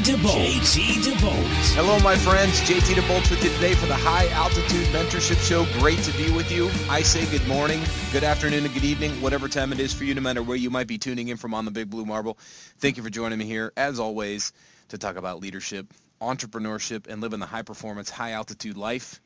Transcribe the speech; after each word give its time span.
DeVolt. 0.00 0.60
JT 0.60 1.02
DeVolt. 1.04 1.74
Hello, 1.74 1.98
my 2.00 2.16
friends. 2.16 2.60
JT 2.62 2.94
DeVolt 2.94 3.30
with 3.30 3.44
you 3.44 3.50
today 3.50 3.74
for 3.74 3.86
the 3.86 3.94
High 3.94 4.28
Altitude 4.28 4.86
Mentorship 4.88 5.38
Show. 5.46 5.64
Great 5.80 5.98
to 6.00 6.16
be 6.16 6.30
with 6.30 6.50
you. 6.50 6.70
I 6.88 7.02
say 7.02 7.26
good 7.26 7.46
morning, 7.46 7.80
good 8.12 8.24
afternoon, 8.24 8.64
and 8.64 8.74
good 8.74 8.84
evening, 8.84 9.12
whatever 9.20 9.48
time 9.48 9.72
it 9.72 9.80
is 9.80 9.92
for 9.92 10.04
you, 10.04 10.14
no 10.14 10.20
matter 10.20 10.42
where 10.42 10.56
you 10.56 10.70
might 10.70 10.86
be 10.86 10.98
tuning 10.98 11.28
in 11.28 11.36
from 11.36 11.54
on 11.54 11.64
the 11.64 11.70
Big 11.70 11.90
Blue 11.90 12.04
Marble. 12.04 12.38
Thank 12.78 12.96
you 12.96 13.02
for 13.02 13.10
joining 13.10 13.38
me 13.38 13.44
here, 13.44 13.72
as 13.76 14.00
always, 14.00 14.52
to 14.88 14.98
talk 14.98 15.16
about 15.16 15.40
leadership, 15.40 15.92
entrepreneurship, 16.20 17.06
and 17.06 17.20
living 17.20 17.40
the 17.40 17.46
high 17.46 17.62
performance, 17.62 18.10
high 18.10 18.32
altitude 18.32 18.76
life. 18.76 19.20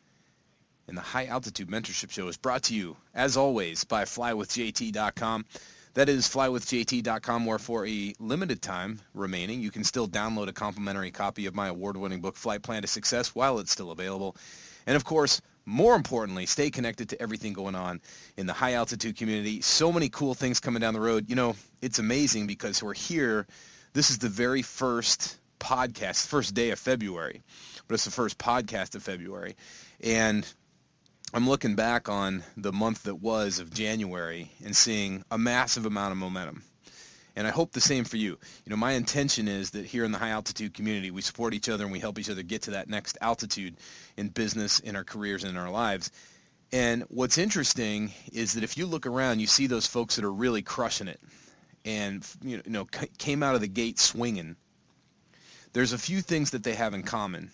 And 0.88 0.96
the 0.96 1.02
High 1.02 1.26
Altitude 1.26 1.68
Mentorship 1.68 2.10
Show 2.10 2.28
is 2.28 2.38
brought 2.38 2.62
to 2.64 2.74
you, 2.74 2.96
as 3.14 3.36
always, 3.36 3.84
by 3.84 4.04
flywithjt.com. 4.04 5.44
That 5.98 6.08
is 6.08 6.28
flywithjt.com, 6.28 7.44
where 7.44 7.58
for 7.58 7.84
a 7.84 8.14
limited 8.20 8.62
time 8.62 9.00
remaining, 9.14 9.60
you 9.60 9.72
can 9.72 9.82
still 9.82 10.06
download 10.06 10.46
a 10.46 10.52
complimentary 10.52 11.10
copy 11.10 11.46
of 11.46 11.56
my 11.56 11.66
award-winning 11.66 12.20
book, 12.20 12.36
Flight 12.36 12.62
Plan 12.62 12.82
to 12.82 12.86
Success, 12.86 13.34
while 13.34 13.58
it's 13.58 13.72
still 13.72 13.90
available. 13.90 14.36
And 14.86 14.94
of 14.94 15.02
course, 15.02 15.40
more 15.66 15.96
importantly, 15.96 16.46
stay 16.46 16.70
connected 16.70 17.08
to 17.08 17.20
everything 17.20 17.52
going 17.52 17.74
on 17.74 18.00
in 18.36 18.46
the 18.46 18.52
high 18.52 18.74
altitude 18.74 19.16
community. 19.16 19.60
So 19.60 19.90
many 19.90 20.08
cool 20.08 20.34
things 20.34 20.60
coming 20.60 20.82
down 20.82 20.94
the 20.94 21.00
road. 21.00 21.28
You 21.28 21.34
know, 21.34 21.56
it's 21.82 21.98
amazing 21.98 22.46
because 22.46 22.80
we're 22.80 22.94
here. 22.94 23.48
This 23.92 24.10
is 24.10 24.18
the 24.18 24.28
very 24.28 24.62
first 24.62 25.36
podcast, 25.58 26.28
first 26.28 26.54
day 26.54 26.70
of 26.70 26.78
February, 26.78 27.42
but 27.88 27.94
it's 27.94 28.04
the 28.04 28.12
first 28.12 28.38
podcast 28.38 28.94
of 28.94 29.02
February. 29.02 29.56
And 30.00 30.46
I'm 31.34 31.46
looking 31.46 31.74
back 31.74 32.08
on 32.08 32.42
the 32.56 32.72
month 32.72 33.02
that 33.02 33.16
was 33.16 33.58
of 33.58 33.72
January 33.72 34.50
and 34.64 34.74
seeing 34.74 35.24
a 35.30 35.36
massive 35.36 35.84
amount 35.84 36.12
of 36.12 36.18
momentum. 36.18 36.62
And 37.36 37.46
I 37.46 37.50
hope 37.50 37.72
the 37.72 37.82
same 37.82 38.04
for 38.04 38.16
you. 38.16 38.38
You 38.64 38.70
know, 38.70 38.76
my 38.76 38.92
intention 38.92 39.46
is 39.46 39.70
that 39.70 39.84
here 39.84 40.04
in 40.04 40.10
the 40.10 40.18
high 40.18 40.30
altitude 40.30 40.72
community, 40.72 41.10
we 41.10 41.20
support 41.20 41.52
each 41.52 41.68
other 41.68 41.84
and 41.84 41.92
we 41.92 42.00
help 42.00 42.18
each 42.18 42.30
other 42.30 42.42
get 42.42 42.62
to 42.62 42.70
that 42.72 42.88
next 42.88 43.18
altitude 43.20 43.76
in 44.16 44.28
business, 44.28 44.80
in 44.80 44.96
our 44.96 45.04
careers, 45.04 45.44
and 45.44 45.50
in 45.50 45.58
our 45.58 45.70
lives. 45.70 46.10
And 46.72 47.04
what's 47.08 47.36
interesting 47.36 48.10
is 48.32 48.54
that 48.54 48.64
if 48.64 48.78
you 48.78 48.86
look 48.86 49.06
around, 49.06 49.40
you 49.40 49.46
see 49.46 49.66
those 49.66 49.86
folks 49.86 50.16
that 50.16 50.24
are 50.24 50.32
really 50.32 50.62
crushing 50.62 51.08
it 51.08 51.20
and, 51.84 52.26
you 52.42 52.62
know, 52.66 52.86
came 53.18 53.42
out 53.42 53.54
of 53.54 53.60
the 53.60 53.68
gate 53.68 53.98
swinging. 53.98 54.56
There's 55.74 55.92
a 55.92 55.98
few 55.98 56.22
things 56.22 56.52
that 56.52 56.64
they 56.64 56.74
have 56.74 56.94
in 56.94 57.02
common. 57.02 57.50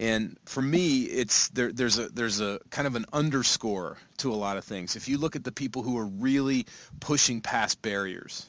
And 0.00 0.38
for 0.46 0.62
me, 0.62 1.02
it's 1.02 1.50
there, 1.50 1.70
there's 1.70 1.98
a 1.98 2.08
there's 2.08 2.40
a 2.40 2.58
kind 2.70 2.88
of 2.88 2.96
an 2.96 3.04
underscore 3.12 3.98
to 4.16 4.32
a 4.32 4.34
lot 4.34 4.56
of 4.56 4.64
things. 4.64 4.96
If 4.96 5.08
you 5.10 5.18
look 5.18 5.36
at 5.36 5.44
the 5.44 5.52
people 5.52 5.82
who 5.82 5.98
are 5.98 6.06
really 6.06 6.64
pushing 7.00 7.42
past 7.42 7.82
barriers, 7.82 8.46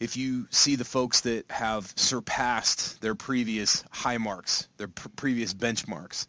if 0.00 0.16
you 0.16 0.46
see 0.48 0.76
the 0.76 0.84
folks 0.84 1.20
that 1.20 1.44
have 1.50 1.92
surpassed 1.94 3.02
their 3.02 3.14
previous 3.14 3.84
high 3.90 4.16
marks, 4.16 4.66
their 4.78 4.88
pr- 4.88 5.08
previous 5.10 5.52
benchmarks, 5.52 6.26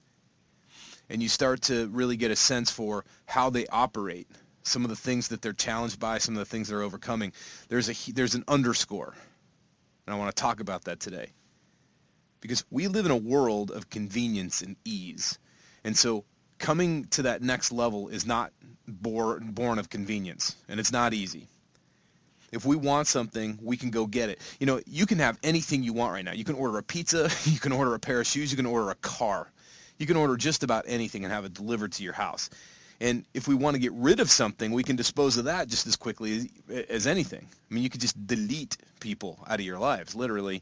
and 1.10 1.24
you 1.24 1.30
start 1.30 1.62
to 1.64 1.88
really 1.88 2.18
get 2.18 2.32
a 2.32 2.36
sense 2.36 2.70
for 2.70 3.06
how 3.28 3.50
they 3.50 3.66
operate, 3.68 4.28
some 4.64 4.84
of 4.84 4.90
the 4.90 4.96
things 4.98 5.30
that 5.30 5.42
they're 5.42 5.54
challenged 5.54 6.02
by, 6.02 6.18
some 6.18 6.36
of 6.36 6.40
the 6.40 6.46
things 6.46 6.68
they're 6.68 6.82
overcoming, 6.82 7.32
there's 7.70 7.88
a 7.88 8.12
there's 8.12 8.36
an 8.36 8.44
underscore, 8.50 9.16
and 10.06 10.14
I 10.14 10.20
want 10.20 10.36
to 10.36 10.42
talk 10.42 10.60
about 10.60 10.84
that 10.84 11.00
today 11.00 11.32
because 12.42 12.66
we 12.70 12.88
live 12.88 13.06
in 13.06 13.12
a 13.12 13.18
world 13.18 13.72
of 13.72 13.90
convenience 13.90 14.62
and 14.62 14.76
ease. 14.84 15.40
And 15.84 15.98
so 15.98 16.26
coming 16.58 17.06
to 17.06 17.24
that 17.24 17.42
next 17.42 17.72
level 17.72 18.10
is 18.10 18.26
not 18.26 18.52
born, 18.88 19.80
of 19.80 19.90
convenience, 19.90 20.56
and 20.68 20.80
it's 20.80 20.92
not 20.92 21.14
easy. 21.14 21.48
If 22.52 22.66
we 22.66 22.76
want 22.76 23.08
something, 23.08 23.58
we 23.62 23.78
can 23.78 23.92
go 23.92 24.06
get 24.06 24.30
it. 24.30 24.40
You 24.60 24.66
know, 24.66 24.82
you 24.86 25.06
can 25.06 25.20
have 25.20 25.40
anything 25.42 25.84
you 25.84 25.94
want 25.94 26.12
right 26.12 26.26
now. 26.26 26.34
You 26.34 26.44
can 26.44 26.56
order 26.56 26.78
a 26.78 26.84
pizza, 26.84 27.30
you 27.46 27.60
can 27.60 27.72
order 27.72 27.94
a 27.94 28.00
pair 28.00 28.20
of 28.20 28.28
shoes, 28.28 28.52
you 28.52 28.58
can 28.58 28.66
order 28.66 28.90
a 28.90 28.96
car. 28.96 29.48
You 29.98 30.08
can 30.08 30.18
order 30.18 30.36
just 30.36 30.64
about 30.64 30.86
anything 30.88 31.24
and 31.24 31.32
have 31.32 31.46
it 31.46 31.54
delivered 31.54 31.94
to 31.94 32.04
your 32.04 32.14
house. 32.14 32.50
And 33.00 33.26
if 33.34 33.48
we 33.48 33.56
want 33.56 33.76
to 33.76 33.80
get 33.80 33.94
rid 33.94 34.20
of 34.20 34.30
something, 34.30 34.72
we 34.72 34.84
can 34.84 34.96
dispose 34.96 35.38
of 35.38 35.46
that 35.46 35.68
just 35.68 35.88
as 35.88 35.96
quickly 35.96 36.50
as, 36.70 36.86
as 36.90 37.08
anything. 37.08 37.48
I 37.70 37.74
mean, 37.74 37.84
you 37.84 37.90
could 37.90 38.02
just 38.02 38.28
delete 38.28 38.78
people 39.00 39.40
out 39.48 39.60
of 39.60 39.66
your 39.66 39.80
lives, 39.80 40.16
literally 40.16 40.62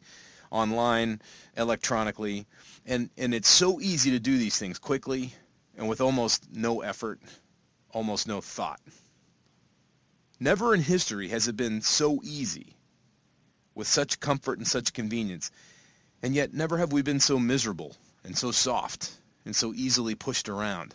online, 0.51 1.21
electronically, 1.57 2.45
and, 2.85 3.09
and 3.17 3.33
it's 3.33 3.49
so 3.49 3.79
easy 3.79 4.11
to 4.11 4.19
do 4.19 4.37
these 4.37 4.57
things 4.57 4.79
quickly 4.79 5.33
and 5.77 5.87
with 5.87 6.01
almost 6.01 6.45
no 6.53 6.81
effort, 6.81 7.19
almost 7.91 8.27
no 8.27 8.41
thought. 8.41 8.81
Never 10.39 10.73
in 10.73 10.81
history 10.81 11.29
has 11.29 11.47
it 11.47 11.55
been 11.57 11.81
so 11.81 12.19
easy 12.23 12.75
with 13.75 13.87
such 13.87 14.19
comfort 14.19 14.57
and 14.57 14.67
such 14.67 14.93
convenience, 14.93 15.51
and 16.21 16.35
yet 16.35 16.53
never 16.53 16.77
have 16.77 16.91
we 16.91 17.01
been 17.01 17.19
so 17.19 17.39
miserable 17.39 17.95
and 18.23 18.37
so 18.37 18.51
soft 18.51 19.11
and 19.45 19.55
so 19.55 19.73
easily 19.73 20.16
pushed 20.16 20.49
around. 20.49 20.93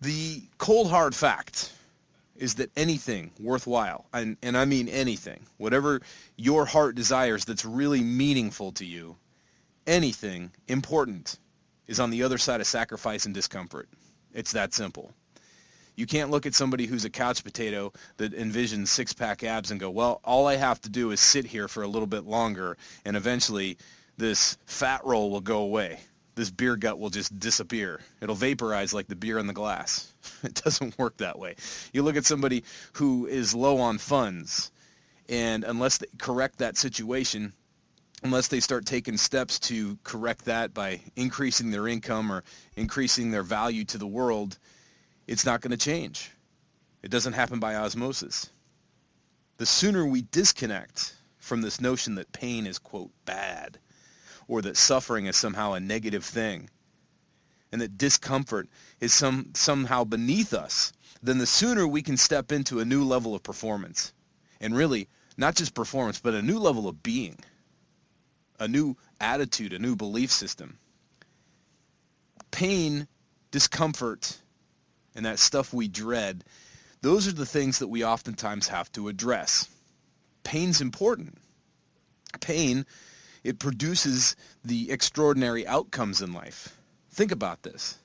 The 0.00 0.42
cold 0.58 0.90
hard 0.90 1.14
fact 1.14 1.72
is 2.38 2.54
that 2.56 2.70
anything 2.76 3.30
worthwhile, 3.40 4.06
and, 4.12 4.36
and 4.42 4.56
I 4.56 4.64
mean 4.64 4.88
anything, 4.88 5.40
whatever 5.56 6.00
your 6.36 6.64
heart 6.64 6.94
desires 6.94 7.44
that's 7.44 7.64
really 7.64 8.02
meaningful 8.02 8.72
to 8.72 8.84
you, 8.84 9.16
anything 9.86 10.50
important 10.68 11.38
is 11.86 12.00
on 12.00 12.10
the 12.10 12.22
other 12.22 12.38
side 12.38 12.60
of 12.60 12.66
sacrifice 12.66 13.26
and 13.26 13.34
discomfort. 13.34 13.88
It's 14.34 14.52
that 14.52 14.74
simple. 14.74 15.12
You 15.94 16.06
can't 16.06 16.30
look 16.30 16.44
at 16.44 16.54
somebody 16.54 16.86
who's 16.86 17.04
a 17.04 17.10
couch 17.10 17.42
potato 17.42 17.92
that 18.18 18.36
envisions 18.36 18.88
six-pack 18.88 19.44
abs 19.44 19.70
and 19.70 19.80
go, 19.80 19.88
well, 19.88 20.20
all 20.24 20.46
I 20.46 20.56
have 20.56 20.80
to 20.82 20.90
do 20.90 21.10
is 21.10 21.20
sit 21.20 21.46
here 21.46 21.68
for 21.68 21.82
a 21.82 21.88
little 21.88 22.06
bit 22.06 22.24
longer 22.24 22.76
and 23.04 23.16
eventually 23.16 23.78
this 24.18 24.58
fat 24.66 25.00
roll 25.04 25.30
will 25.30 25.40
go 25.40 25.58
away 25.58 26.00
this 26.36 26.50
beer 26.50 26.76
gut 26.76 26.98
will 26.98 27.10
just 27.10 27.36
disappear. 27.38 27.98
It'll 28.20 28.34
vaporize 28.34 28.92
like 28.94 29.08
the 29.08 29.16
beer 29.16 29.38
in 29.38 29.46
the 29.48 29.52
glass. 29.52 30.12
It 30.42 30.54
doesn't 30.62 30.98
work 30.98 31.16
that 31.16 31.38
way. 31.38 31.56
You 31.92 32.02
look 32.02 32.16
at 32.16 32.26
somebody 32.26 32.62
who 32.92 33.26
is 33.26 33.54
low 33.54 33.78
on 33.78 33.96
funds, 33.98 34.70
and 35.28 35.64
unless 35.64 35.98
they 35.98 36.06
correct 36.18 36.58
that 36.58 36.76
situation, 36.76 37.52
unless 38.22 38.48
they 38.48 38.60
start 38.60 38.84
taking 38.84 39.16
steps 39.16 39.58
to 39.60 39.98
correct 40.04 40.44
that 40.44 40.74
by 40.74 41.00
increasing 41.16 41.70
their 41.70 41.88
income 41.88 42.30
or 42.30 42.44
increasing 42.76 43.30
their 43.30 43.42
value 43.42 43.84
to 43.86 43.98
the 43.98 44.06
world, 44.06 44.58
it's 45.26 45.46
not 45.46 45.62
going 45.62 45.70
to 45.70 45.76
change. 45.76 46.30
It 47.02 47.10
doesn't 47.10 47.32
happen 47.32 47.58
by 47.58 47.76
osmosis. 47.76 48.50
The 49.56 49.66
sooner 49.66 50.04
we 50.04 50.22
disconnect 50.30 51.14
from 51.38 51.62
this 51.62 51.80
notion 51.80 52.16
that 52.16 52.30
pain 52.32 52.66
is, 52.66 52.78
quote, 52.78 53.10
bad, 53.24 53.78
or 54.48 54.62
that 54.62 54.76
suffering 54.76 55.26
is 55.26 55.36
somehow 55.36 55.72
a 55.72 55.80
negative 55.80 56.24
thing 56.24 56.68
and 57.72 57.80
that 57.80 57.98
discomfort 57.98 58.68
is 59.00 59.12
some, 59.12 59.50
somehow 59.54 60.04
beneath 60.04 60.54
us, 60.54 60.92
then 61.22 61.38
the 61.38 61.46
sooner 61.46 61.86
we 61.86 62.02
can 62.02 62.16
step 62.16 62.52
into 62.52 62.80
a 62.80 62.84
new 62.84 63.04
level 63.04 63.34
of 63.34 63.42
performance. 63.42 64.12
And 64.60 64.74
really, 64.74 65.08
not 65.36 65.56
just 65.56 65.74
performance, 65.74 66.20
but 66.20 66.34
a 66.34 66.42
new 66.42 66.58
level 66.58 66.88
of 66.88 67.02
being, 67.02 67.38
a 68.58 68.68
new 68.68 68.96
attitude, 69.20 69.72
a 69.72 69.78
new 69.78 69.96
belief 69.96 70.30
system. 70.30 70.78
Pain, 72.50 73.06
discomfort, 73.50 74.38
and 75.14 75.26
that 75.26 75.38
stuff 75.38 75.74
we 75.74 75.88
dread, 75.88 76.44
those 77.02 77.28
are 77.28 77.32
the 77.32 77.44
things 77.44 77.80
that 77.80 77.88
we 77.88 78.04
oftentimes 78.04 78.68
have 78.68 78.90
to 78.92 79.08
address. 79.08 79.68
Pain's 80.44 80.80
important. 80.80 81.36
Pain 82.40 82.86
it 83.46 83.60
produces 83.60 84.34
the 84.64 84.90
extraordinary 84.90 85.66
outcomes 85.66 86.20
in 86.20 86.32
life. 86.32 86.76
Think 87.12 87.30
about 87.30 87.62
this. 87.62 87.96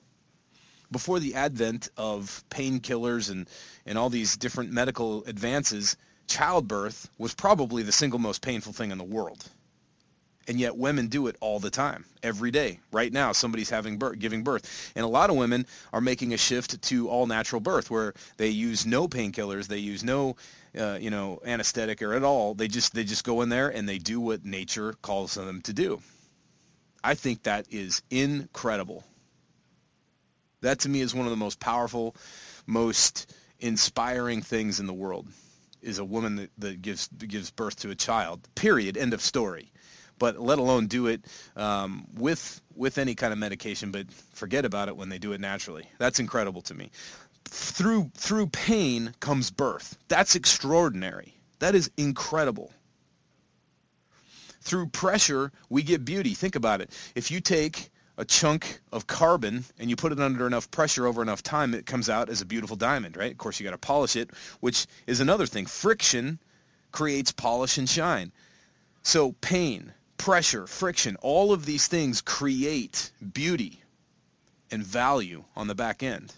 Before 0.91 1.19
the 1.19 1.33
advent 1.33 1.89
of 1.97 2.43
painkillers 2.51 3.31
and, 3.31 3.49
and 3.85 3.97
all 3.97 4.09
these 4.09 4.37
different 4.37 4.71
medical 4.71 5.23
advances, 5.25 5.97
childbirth 6.27 7.09
was 7.17 7.33
probably 7.33 7.81
the 7.81 7.91
single 7.91 8.19
most 8.19 8.41
painful 8.43 8.73
thing 8.73 8.91
in 8.91 8.99
the 8.99 9.03
world. 9.03 9.49
And 10.47 10.59
yet 10.59 10.75
women 10.75 11.07
do 11.07 11.27
it 11.27 11.35
all 11.39 11.59
the 11.59 11.69
time, 11.69 12.03
every 12.23 12.51
day. 12.51 12.79
Right 12.91 13.13
now, 13.13 13.31
somebody's 13.31 13.69
having 13.69 13.97
birth, 13.97 14.19
giving 14.19 14.43
birth. 14.43 14.91
And 14.95 15.05
a 15.05 15.07
lot 15.07 15.29
of 15.29 15.35
women 15.35 15.67
are 15.93 16.01
making 16.01 16.33
a 16.33 16.37
shift 16.37 16.81
to 16.81 17.09
all 17.09 17.27
natural 17.27 17.61
birth 17.61 17.91
where 17.91 18.13
they 18.37 18.49
use 18.49 18.85
no 18.85 19.07
painkillers, 19.07 19.67
they 19.67 19.77
use 19.77 20.03
no 20.03 20.35
uh, 20.79 20.97
you 21.01 21.09
know, 21.09 21.39
anesthetic 21.45 22.01
or 22.01 22.13
at 22.13 22.23
all. 22.23 22.53
They 22.53 22.67
just 22.67 22.93
they 22.93 23.03
just 23.03 23.23
go 23.23 23.41
in 23.41 23.49
there 23.49 23.69
and 23.69 23.87
they 23.87 23.97
do 23.97 24.19
what 24.19 24.45
nature 24.45 24.93
calls 25.01 25.33
them 25.35 25.61
to 25.63 25.73
do. 25.73 26.01
I 27.03 27.15
think 27.15 27.43
that 27.43 27.65
is 27.69 28.01
incredible. 28.09 29.03
That 30.61 30.79
to 30.79 30.89
me 30.89 31.01
is 31.01 31.15
one 31.15 31.25
of 31.25 31.31
the 31.31 31.37
most 31.37 31.59
powerful, 31.59 32.15
most 32.67 33.33
inspiring 33.59 34.41
things 34.41 34.79
in 34.79 34.85
the 34.85 34.93
world 34.93 35.27
is 35.81 35.97
a 35.97 36.05
woman 36.05 36.35
that, 36.35 36.51
that 36.59 36.81
gives 36.81 37.07
gives 37.07 37.51
birth 37.51 37.77
to 37.77 37.89
a 37.89 37.95
child. 37.95 38.47
Period. 38.55 38.97
End 38.97 39.13
of 39.13 39.21
story. 39.21 39.71
But 40.21 40.39
let 40.39 40.59
alone 40.59 40.85
do 40.85 41.07
it 41.07 41.25
um, 41.55 42.05
with 42.13 42.61
with 42.75 42.99
any 42.99 43.15
kind 43.15 43.33
of 43.33 43.39
medication. 43.39 43.89
But 43.89 44.11
forget 44.11 44.65
about 44.65 44.87
it 44.87 44.95
when 44.95 45.09
they 45.09 45.17
do 45.17 45.33
it 45.33 45.41
naturally. 45.41 45.85
That's 45.97 46.19
incredible 46.19 46.61
to 46.61 46.75
me. 46.75 46.91
Through 47.45 48.11
through 48.13 48.47
pain 48.47 49.15
comes 49.19 49.49
birth. 49.49 49.97
That's 50.09 50.35
extraordinary. 50.35 51.33
That 51.57 51.73
is 51.73 51.89
incredible. 51.97 52.71
Through 54.61 54.89
pressure, 54.89 55.51
we 55.69 55.81
get 55.81 56.05
beauty. 56.05 56.35
Think 56.35 56.55
about 56.55 56.81
it. 56.81 56.91
If 57.15 57.31
you 57.31 57.41
take 57.41 57.89
a 58.19 58.23
chunk 58.23 58.79
of 58.91 59.07
carbon 59.07 59.65
and 59.79 59.89
you 59.89 59.95
put 59.95 60.11
it 60.11 60.19
under 60.19 60.45
enough 60.45 60.69
pressure 60.69 61.07
over 61.07 61.23
enough 61.23 61.41
time, 61.41 61.73
it 61.73 61.87
comes 61.87 62.11
out 62.11 62.29
as 62.29 62.41
a 62.41 62.45
beautiful 62.45 62.75
diamond, 62.75 63.17
right? 63.17 63.31
Of 63.31 63.39
course, 63.39 63.59
you 63.59 63.63
got 63.63 63.71
to 63.71 63.79
polish 63.79 64.15
it, 64.15 64.29
which 64.59 64.85
is 65.07 65.19
another 65.19 65.47
thing. 65.47 65.65
Friction 65.65 66.37
creates 66.91 67.31
polish 67.31 67.79
and 67.79 67.89
shine. 67.89 68.31
So 69.01 69.31
pain, 69.41 69.91
pressure, 70.21 70.67
friction, 70.67 71.15
all 71.21 71.51
of 71.51 71.65
these 71.65 71.87
things 71.87 72.21
create 72.21 73.11
beauty 73.33 73.81
and 74.69 74.83
value 74.83 75.43
on 75.55 75.65
the 75.65 75.73
back 75.73 76.03
end. 76.03 76.31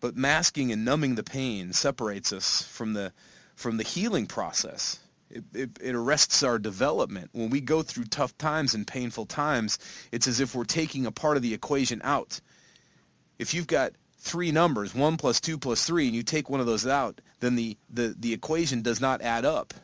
But 0.00 0.16
masking 0.16 0.72
and 0.72 0.84
numbing 0.84 1.14
the 1.14 1.22
pain 1.22 1.72
separates 1.72 2.32
us 2.32 2.62
from 2.62 2.92
the 2.92 3.12
from 3.54 3.76
the 3.76 3.84
healing 3.84 4.26
process. 4.26 4.98
It, 5.30 5.44
it, 5.52 5.70
it, 5.80 5.94
arrests 5.94 6.42
our 6.42 6.58
development. 6.58 7.30
When 7.32 7.50
we 7.50 7.60
go 7.60 7.82
through 7.82 8.04
tough 8.04 8.36
times 8.38 8.74
and 8.74 8.86
painful 8.86 9.26
times, 9.26 9.78
it's 10.10 10.26
as 10.26 10.40
if 10.40 10.54
we're 10.54 10.64
taking 10.64 11.06
a 11.06 11.12
part 11.12 11.36
of 11.36 11.42
the 11.42 11.54
equation 11.54 12.00
out. 12.02 12.40
If 13.38 13.54
you've 13.54 13.66
got 13.66 13.92
three 14.18 14.52
numbers, 14.52 14.94
1 14.94 15.16
plus 15.18 15.40
2 15.40 15.58
plus 15.58 15.84
3, 15.84 16.06
and 16.06 16.16
you 16.16 16.22
take 16.22 16.48
one 16.48 16.60
of 16.60 16.66
those 16.66 16.86
out, 16.86 17.20
then 17.40 17.56
the, 17.56 17.76
the, 17.90 18.14
the 18.18 18.32
equation 18.32 18.80
does 18.82 19.00
not 19.00 19.20
add 19.20 19.44
up. 19.44 19.74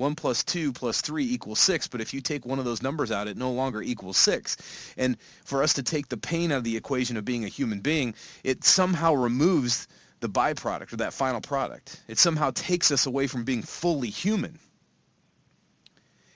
1 0.00 0.14
plus 0.14 0.42
2 0.42 0.72
plus 0.72 1.02
3 1.02 1.24
equals 1.24 1.60
6, 1.60 1.88
but 1.88 2.00
if 2.00 2.14
you 2.14 2.20
take 2.20 2.46
one 2.46 2.58
of 2.58 2.64
those 2.64 2.82
numbers 2.82 3.12
out, 3.12 3.28
it 3.28 3.36
no 3.36 3.52
longer 3.52 3.82
equals 3.82 4.16
6. 4.16 4.56
And 4.96 5.16
for 5.44 5.62
us 5.62 5.74
to 5.74 5.82
take 5.82 6.08
the 6.08 6.16
pain 6.16 6.50
out 6.50 6.58
of 6.58 6.64
the 6.64 6.76
equation 6.76 7.16
of 7.18 7.24
being 7.24 7.44
a 7.44 7.48
human 7.48 7.80
being, 7.80 8.14
it 8.42 8.64
somehow 8.64 9.12
removes 9.12 9.86
the 10.20 10.28
byproduct 10.28 10.92
or 10.92 10.96
that 10.96 11.12
final 11.12 11.40
product. 11.40 12.02
It 12.08 12.18
somehow 12.18 12.50
takes 12.54 12.90
us 12.90 13.06
away 13.06 13.26
from 13.26 13.44
being 13.44 13.62
fully 13.62 14.08
human. 14.08 14.58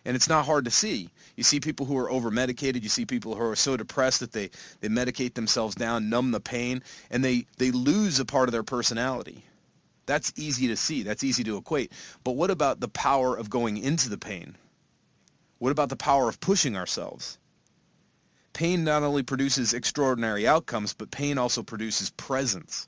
And 0.04 0.14
it's 0.14 0.28
not 0.28 0.44
hard 0.44 0.66
to 0.66 0.70
see. 0.70 1.08
You 1.34 1.44
see 1.44 1.60
people 1.60 1.86
who 1.86 1.96
are 1.96 2.10
over-medicated. 2.10 2.82
You 2.82 2.90
see 2.90 3.06
people 3.06 3.34
who 3.34 3.42
are 3.42 3.56
so 3.56 3.78
depressed 3.78 4.20
that 4.20 4.32
they, 4.32 4.50
they 4.80 4.88
medicate 4.88 5.32
themselves 5.32 5.74
down, 5.74 6.10
numb 6.10 6.30
the 6.30 6.40
pain, 6.40 6.82
and 7.10 7.24
they, 7.24 7.46
they 7.56 7.70
lose 7.70 8.20
a 8.20 8.26
part 8.26 8.48
of 8.48 8.52
their 8.52 8.62
personality. 8.62 9.42
That's 10.06 10.32
easy 10.36 10.68
to 10.68 10.76
see. 10.76 11.02
That's 11.02 11.24
easy 11.24 11.44
to 11.44 11.56
equate. 11.56 11.92
But 12.22 12.32
what 12.32 12.50
about 12.50 12.80
the 12.80 12.88
power 12.88 13.36
of 13.36 13.50
going 13.50 13.78
into 13.78 14.08
the 14.08 14.18
pain? 14.18 14.56
What 15.58 15.70
about 15.72 15.88
the 15.88 15.96
power 15.96 16.28
of 16.28 16.40
pushing 16.40 16.76
ourselves? 16.76 17.38
Pain 18.52 18.84
not 18.84 19.02
only 19.02 19.22
produces 19.22 19.74
extraordinary 19.74 20.46
outcomes, 20.46 20.94
but 20.94 21.10
pain 21.10 21.38
also 21.38 21.62
produces 21.62 22.10
presence. 22.10 22.86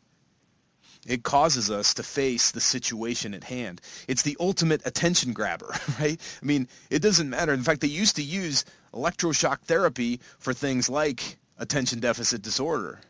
It 1.07 1.23
causes 1.23 1.71
us 1.71 1.95
to 1.95 2.03
face 2.03 2.51
the 2.51 2.61
situation 2.61 3.33
at 3.33 3.45
hand. 3.45 3.81
It's 4.09 4.23
the 4.23 4.37
ultimate 4.41 4.83
attention 4.85 5.33
grabber, 5.33 5.75
right? 6.01 6.21
I 6.43 6.45
mean, 6.45 6.69
it 6.91 7.01
doesn't 7.01 7.31
matter. 7.31 7.53
In 7.53 7.63
fact, 7.63 7.81
they 7.81 7.89
used 7.89 8.17
to 8.17 8.23
use 8.23 8.65
electroshock 8.93 9.61
therapy 9.63 10.21
for 10.39 10.53
things 10.53 10.89
like 10.89 11.39
attention 11.59 12.01
deficit 12.01 12.43
disorder. 12.43 13.01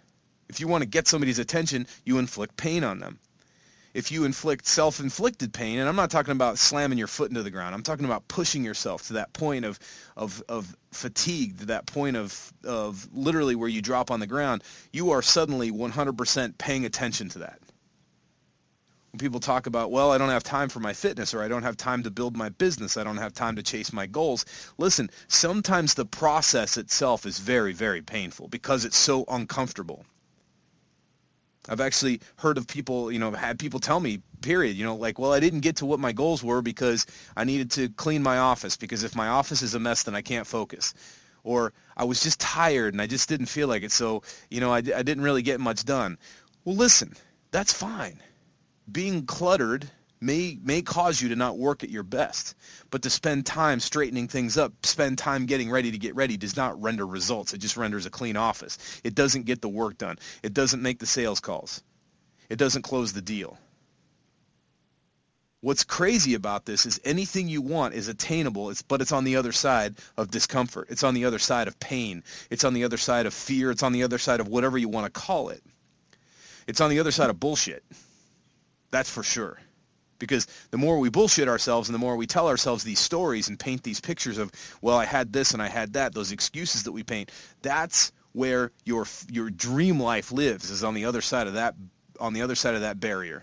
If 0.49 0.61
you 0.61 0.69
want 0.69 0.83
to 0.83 0.89
get 0.89 1.09
somebody's 1.09 1.39
attention, 1.39 1.87
you 2.05 2.19
inflict 2.19 2.57
pain 2.57 2.85
on 2.85 2.99
them. 2.99 3.19
If 3.97 4.13
you 4.13 4.25
inflict 4.25 4.67
self-inflicted 4.67 5.55
pain, 5.55 5.79
and 5.79 5.89
I'm 5.89 5.97
not 5.97 6.11
talking 6.11 6.33
about 6.33 6.59
slamming 6.59 6.99
your 6.99 7.07
foot 7.07 7.31
into 7.31 7.43
the 7.43 7.51
ground, 7.51 7.75
I'm 7.75 7.83
talking 7.83 8.05
about 8.05 8.29
pushing 8.29 8.63
yourself 8.63 9.07
to 9.07 9.15
that 9.15 9.33
point 9.33 9.65
of, 9.65 9.79
of, 10.19 10.43
of 10.51 10.77
fatigue, 10.93 11.61
to 11.61 11.67
that 11.67 11.87
point 11.87 12.15
of, 12.15 12.53
of 12.63 13.09
literally 13.15 13.55
where 13.55 13.71
you 13.71 13.81
drop 13.81 14.11
on 14.11 14.21
the 14.21 14.27
ground, 14.27 14.63
you 14.93 15.13
are 15.13 15.23
suddenly 15.23 15.73
100% 15.73 16.59
paying 16.59 16.85
attention 16.85 17.31
to 17.31 17.39
that 17.39 17.59
when 19.13 19.19
people 19.19 19.41
talk 19.41 19.67
about, 19.67 19.91
well, 19.91 20.13
I 20.13 20.19
don't 20.19 20.29
have 20.29 20.45
time 20.45 20.69
for 20.69 20.81
my 20.81 20.93
fitness 20.93 21.33
or 21.33 21.43
I 21.43 21.49
don't 21.49 21.63
have 21.63 21.79
time 21.79 22.03
to 22.03 22.11
build 22.11 22.37
my 22.37 22.51
business, 22.51 22.99
I 22.99 23.05
don't 23.05 23.17
have 23.17 23.33
time 23.33 23.57
to 23.57 23.63
chase 23.63 23.91
my 23.95 24.05
goals. 24.05 24.45
Listen, 24.77 25.09
sometimes 25.29 25.95
the 25.95 26.05
process 26.05 26.77
itself 26.77 27.25
is 27.25 27.39
very, 27.39 27.73
very 27.73 28.03
painful 28.03 28.49
because 28.49 28.85
it's 28.85 28.99
so 28.99 29.25
uncomfortable. 29.29 30.05
I've 31.69 31.81
actually 31.81 32.21
heard 32.37 32.59
of 32.59 32.67
people, 32.67 33.11
you 33.11 33.19
know, 33.19 33.33
had 33.33 33.59
people 33.59 33.81
tell 33.81 34.01
me, 34.01 34.21
period, 34.41 34.77
you 34.77 34.85
know, 34.85 34.95
like, 34.95 35.19
well, 35.19 35.33
I 35.33 35.41
didn't 35.41 35.61
get 35.61 35.77
to 35.77 35.87
what 35.87 36.01
my 36.01 36.13
goals 36.13 36.43
were 36.43 36.63
because 36.63 37.07
I 37.37 37.45
needed 37.45 37.71
to 37.73 37.89
clean 37.91 38.23
my 38.23 38.39
office 38.39 38.77
because 38.77 39.03
if 39.03 39.17
my 39.17 39.29
office 39.29 39.63
is 39.63 39.75
a 39.75 39.81
mess, 39.81 40.05
then 40.05 40.15
I 40.15 40.23
can't 40.23 40.47
focus. 40.47 40.95
Or 41.43 41.73
I 41.97 42.05
was 42.05 42.23
just 42.23 42.41
tired 42.41 42.95
and 42.95 43.01
I 43.01 43.07
just 43.07 43.29
didn't 43.29 43.47
feel 43.47 43.69
like 43.69 43.83
it. 43.83 43.93
So, 43.93 44.23
you 44.51 44.61
know, 44.61 44.73
I, 44.73 44.79
I 44.79 44.81
didn't 44.81 45.23
really 45.23 45.43
get 45.43 45.61
much 45.61 45.85
done. 45.85 46.19
Well, 46.65 46.77
listen, 46.77 47.15
that's 47.51 47.73
fine 47.73 48.21
being 48.91 49.27
cluttered 49.27 49.89
may 50.27 50.59
may 50.63 50.83
cause 50.83 51.23
you 51.23 51.29
to 51.29 51.37
not 51.37 51.57
work 51.57 51.85
at 51.85 51.91
your 51.91 52.03
best 52.03 52.57
but 52.91 53.03
to 53.03 53.11
spend 53.11 53.47
time 53.47 53.79
straightening 53.81 54.27
things 54.27 54.59
up 54.59 54.73
spend 54.85 55.17
time 55.17 55.47
getting 55.47 55.71
ready 55.71 55.93
to 55.93 55.99
get 55.99 56.15
ready 56.15 56.37
does 56.37 56.57
not 56.57 56.81
render 56.83 57.07
results. 57.07 57.55
It 57.55 57.59
just 57.59 57.77
renders 57.77 58.07
a 58.07 58.11
clean 58.11 58.37
office. 58.37 59.01
It 59.05 59.15
doesn't 59.15 59.45
get 59.45 59.63
the 59.63 59.69
work 59.69 59.99
done. 59.99 60.19
It 60.43 60.53
doesn't 60.53 60.83
make 60.83 60.99
the 60.99 61.07
sales 61.07 61.41
calls. 61.41 61.83
It 62.49 62.59
doesn't 62.59 62.83
close 62.83 63.13
the 63.13 63.23
deal. 63.23 63.59
What's 65.61 65.85
crazy 65.85 66.35
about 66.35 66.65
this 66.65 66.87
is 66.87 67.01
anything 67.05 67.49
you 67.49 67.63
want 67.63 67.95
is 67.95 68.09
attainable. 68.09 68.71
It's, 68.71 68.83
but 68.83 69.01
it's 69.01 69.13
on 69.13 69.25
the 69.25 69.37
other 69.37 69.53
side 69.53 69.97
of 70.17 70.31
discomfort. 70.31 70.89
It's 70.91 71.03
on 71.03 71.15
the 71.15 71.25
other 71.25 71.39
side 71.39 71.67
of 71.67 71.79
pain. 71.81 72.23
It's 72.51 72.65
on 72.65 72.75
the 72.75 72.85
other 72.85 72.99
side 72.99 73.27
of 73.27 73.35
fear. 73.35 73.71
It's 73.71 73.83
on 73.83 73.93
the 73.93 74.03
other 74.03 74.19
side 74.19 74.41
of 74.41 74.49
whatever 74.49 74.79
you 74.79 74.89
want 74.89 75.13
to 75.13 75.21
call 75.21 75.49
it. 75.49 75.63
It's 76.67 76.81
on 76.81 76.91
the 76.91 77.01
other 77.01 77.11
side 77.11 77.31
of 77.31 77.41
bullshit. 77.41 77.85
That's 78.91 79.11
for 79.11 79.23
sure. 79.23 79.59
Because 80.19 80.47
the 80.71 80.79
more 80.79 80.99
we 80.99 81.11
bullshit 81.11 81.49
ourselves 81.49 81.89
and 81.89 81.95
the 81.95 81.99
more 81.99 82.17
we 82.17 82.27
tell 82.27 82.49
ourselves 82.49 82.85
these 82.85 82.99
stories 82.99 83.49
and 83.49 83.59
paint 83.59 83.83
these 83.83 84.01
pictures 84.01 84.39
of, 84.39 84.51
well, 84.81 84.97
I 84.97 85.05
had 85.05 85.33
this 85.33 85.53
and 85.53 85.63
I 85.63 85.69
had 85.69 85.95
that, 85.95 86.15
those 86.15 86.33
excuses 86.33 86.85
that 86.85 86.93
we 86.93 87.03
paint, 87.03 87.31
that's 87.63 88.13
where 88.33 88.71
your 88.85 89.07
your 89.31 89.49
dream 89.49 89.99
life 89.99 90.31
lives 90.31 90.71
is 90.71 90.85
on 90.85 90.93
the 90.93 91.07
other 91.07 91.23
side 91.23 91.47
of 91.47 91.55
that 91.55 91.75
on 92.21 92.35
the 92.35 92.43
other 92.43 92.55
side 92.55 92.75
of 92.75 92.83
that 92.83 93.01
barrier. 93.01 93.43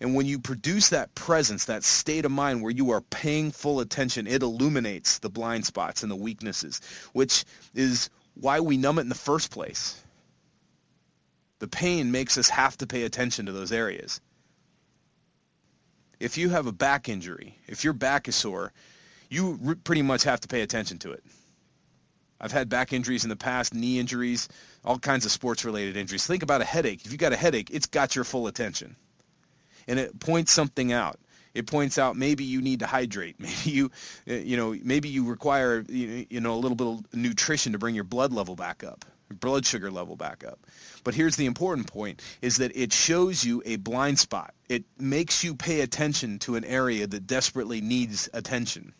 And 0.00 0.16
when 0.16 0.26
you 0.26 0.40
produce 0.40 0.88
that 0.88 1.14
presence, 1.14 1.66
that 1.66 1.84
state 1.84 2.24
of 2.24 2.32
mind 2.32 2.60
where 2.60 2.72
you 2.72 2.90
are 2.90 3.00
paying 3.00 3.52
full 3.52 3.78
attention, 3.78 4.26
it 4.26 4.42
illuminates 4.42 5.20
the 5.20 5.30
blind 5.30 5.64
spots 5.64 6.02
and 6.02 6.10
the 6.10 6.16
weaknesses, 6.16 6.80
which 7.12 7.44
is 7.72 8.10
why 8.34 8.58
we 8.58 8.76
numb 8.76 8.98
it 8.98 9.02
in 9.02 9.08
the 9.08 9.14
first 9.14 9.52
place. 9.52 10.02
The 11.60 11.68
pain 11.68 12.10
makes 12.10 12.36
us 12.36 12.48
have 12.48 12.76
to 12.78 12.86
pay 12.88 13.04
attention 13.04 13.46
to 13.46 13.52
those 13.52 13.70
areas. 13.70 14.20
If 16.22 16.38
you 16.38 16.50
have 16.50 16.68
a 16.68 16.72
back 16.72 17.08
injury, 17.08 17.58
if 17.66 17.82
your 17.82 17.94
back 17.94 18.28
is 18.28 18.36
sore, 18.36 18.72
you 19.28 19.58
re- 19.60 19.74
pretty 19.74 20.02
much 20.02 20.22
have 20.22 20.38
to 20.40 20.48
pay 20.48 20.60
attention 20.60 20.98
to 21.00 21.10
it. 21.10 21.24
I've 22.40 22.52
had 22.52 22.68
back 22.68 22.92
injuries 22.92 23.24
in 23.24 23.28
the 23.30 23.36
past, 23.36 23.74
knee 23.74 23.98
injuries, 23.98 24.48
all 24.84 25.00
kinds 25.00 25.26
of 25.26 25.32
sports-related 25.32 25.96
injuries. 25.96 26.24
Think 26.24 26.44
about 26.44 26.60
a 26.60 26.64
headache. 26.64 27.04
If 27.04 27.10
you 27.10 27.18
got 27.18 27.32
a 27.32 27.36
headache, 27.36 27.70
it's 27.72 27.86
got 27.86 28.14
your 28.14 28.24
full 28.24 28.46
attention. 28.46 28.94
And 29.88 29.98
it 29.98 30.20
points 30.20 30.52
something 30.52 30.92
out. 30.92 31.18
It 31.54 31.66
points 31.66 31.98
out 31.98 32.14
maybe 32.16 32.44
you 32.44 32.62
need 32.62 32.80
to 32.80 32.86
hydrate. 32.86 33.36
Maybe 33.40 33.70
you, 33.70 33.90
eh, 34.28 34.38
you 34.38 34.56
know, 34.56 34.74
maybe 34.82 35.08
you 35.08 35.28
require, 35.28 35.84
you 35.88 36.40
know, 36.40 36.54
a 36.54 36.60
little 36.60 36.76
bit 36.76 36.86
of 36.86 37.14
nutrition 37.14 37.72
to 37.72 37.78
bring 37.78 37.94
your 37.94 38.04
blood 38.04 38.32
level 38.32 38.54
back 38.54 38.84
up 38.84 39.04
blood 39.40 39.66
sugar 39.66 39.90
level 39.90 40.16
back 40.16 40.44
up. 40.44 40.58
But 41.04 41.14
here's 41.14 41.36
the 41.36 41.46
important 41.46 41.86
point 41.86 42.22
is 42.40 42.56
that 42.56 42.76
it 42.76 42.92
shows 42.92 43.44
you 43.44 43.62
a 43.64 43.76
blind 43.76 44.18
spot. 44.18 44.54
It 44.68 44.84
makes 44.98 45.42
you 45.44 45.54
pay 45.54 45.80
attention 45.80 46.38
to 46.40 46.56
an 46.56 46.64
area 46.64 47.06
that 47.06 47.26
desperately 47.26 47.80
needs 47.80 48.28
attention. 48.32 48.94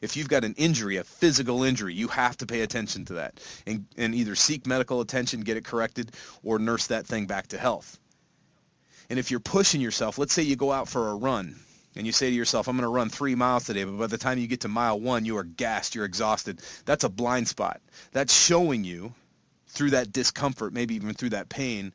If 0.00 0.16
you've 0.16 0.28
got 0.28 0.44
an 0.44 0.54
injury, 0.56 0.96
a 0.96 1.04
physical 1.04 1.62
injury, 1.62 1.94
you 1.94 2.08
have 2.08 2.36
to 2.38 2.46
pay 2.46 2.62
attention 2.62 3.04
to 3.06 3.14
that 3.14 3.40
and, 3.66 3.86
and 3.96 4.14
either 4.14 4.34
seek 4.34 4.66
medical 4.66 5.00
attention, 5.00 5.42
get 5.42 5.56
it 5.56 5.64
corrected, 5.64 6.12
or 6.42 6.58
nurse 6.58 6.86
that 6.86 7.06
thing 7.06 7.26
back 7.26 7.48
to 7.48 7.58
health. 7.58 7.98
And 9.10 9.18
if 9.18 9.30
you're 9.30 9.40
pushing 9.40 9.80
yourself, 9.80 10.18
let's 10.18 10.32
say 10.32 10.42
you 10.42 10.56
go 10.56 10.72
out 10.72 10.88
for 10.88 11.08
a 11.08 11.14
run 11.14 11.56
and 11.96 12.06
you 12.06 12.12
say 12.12 12.28
to 12.28 12.36
yourself, 12.36 12.68
I'm 12.68 12.76
going 12.76 12.82
to 12.82 12.88
run 12.88 13.08
three 13.08 13.34
miles 13.34 13.64
today, 13.64 13.84
but 13.84 13.98
by 13.98 14.06
the 14.06 14.18
time 14.18 14.38
you 14.38 14.46
get 14.46 14.60
to 14.60 14.68
mile 14.68 15.00
one, 15.00 15.24
you 15.24 15.36
are 15.38 15.44
gassed, 15.44 15.94
you're 15.94 16.04
exhausted. 16.04 16.60
That's 16.84 17.04
a 17.04 17.08
blind 17.08 17.48
spot. 17.48 17.80
That's 18.12 18.34
showing 18.34 18.84
you 18.84 19.14
through 19.68 19.90
that 19.90 20.12
discomfort, 20.12 20.72
maybe 20.72 20.94
even 20.94 21.14
through 21.14 21.30
that 21.30 21.48
pain, 21.48 21.92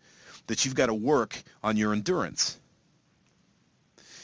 that 0.48 0.65
you've 0.65 0.75
got 0.75 0.88
to 0.88 0.93
work 0.93 1.41
on 1.63 1.77
your 1.77 1.93
endurance. 1.93 2.58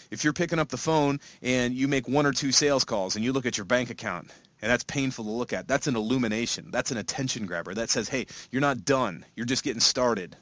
If 0.10 0.24
you're 0.24 0.34
picking 0.34 0.60
up 0.60 0.69
the 0.69 0.77
phone 0.77 1.19
and 1.41 1.74
you 1.74 1.88
make 1.88 2.07
one 2.07 2.25
or 2.25 2.31
two 2.31 2.51
sales 2.51 2.84
calls 2.84 3.15
and 3.15 3.24
you 3.24 3.34
look 3.34 3.46
at 3.46 3.57
your 3.57 3.65
bank 3.65 3.89
account 3.89 4.31
and 4.62 4.72
that's 4.72 4.84
painful 4.84 5.25
to 5.25 5.31
look 5.31 5.53
at, 5.53 5.67
that's 5.67 5.88
an 5.88 5.96
illumination. 5.96 6.69
That's 6.72 6.91
an 6.91 6.98
attention 6.98 7.46
grabber. 7.46 7.74
That 7.74 7.89
says, 7.89 8.10
hey, 8.10 8.25
you're 8.50 8.62
not 8.62 8.86
done. 8.86 9.25
You're 9.36 9.46
just 9.46 9.63
getting 9.63 9.81
started. 9.81 10.36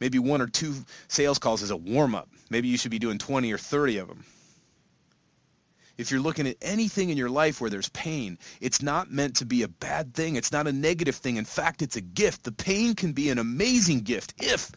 Maybe 0.00 0.18
one 0.18 0.40
or 0.40 0.46
two 0.46 0.74
sales 1.08 1.38
calls 1.38 1.62
is 1.62 1.70
a 1.70 1.76
warm-up. 1.76 2.28
Maybe 2.50 2.68
you 2.68 2.78
should 2.78 2.90
be 2.90 2.98
doing 2.98 3.18
20 3.18 3.52
or 3.52 3.58
30 3.58 3.98
of 3.98 4.08
them. 4.08 4.24
If 5.96 6.12
you're 6.12 6.20
looking 6.20 6.46
at 6.46 6.56
anything 6.62 7.10
in 7.10 7.18
your 7.18 7.28
life 7.28 7.60
where 7.60 7.70
there's 7.70 7.88
pain, 7.88 8.38
it's 8.60 8.80
not 8.80 9.10
meant 9.10 9.36
to 9.36 9.44
be 9.44 9.64
a 9.64 9.68
bad 9.68 10.14
thing. 10.14 10.36
It's 10.36 10.52
not 10.52 10.68
a 10.68 10.72
negative 10.72 11.16
thing. 11.16 11.36
In 11.36 11.44
fact, 11.44 11.82
it's 11.82 11.96
a 11.96 12.00
gift. 12.00 12.44
The 12.44 12.52
pain 12.52 12.94
can 12.94 13.12
be 13.12 13.30
an 13.30 13.38
amazing 13.38 14.00
gift 14.00 14.34
if 14.38 14.70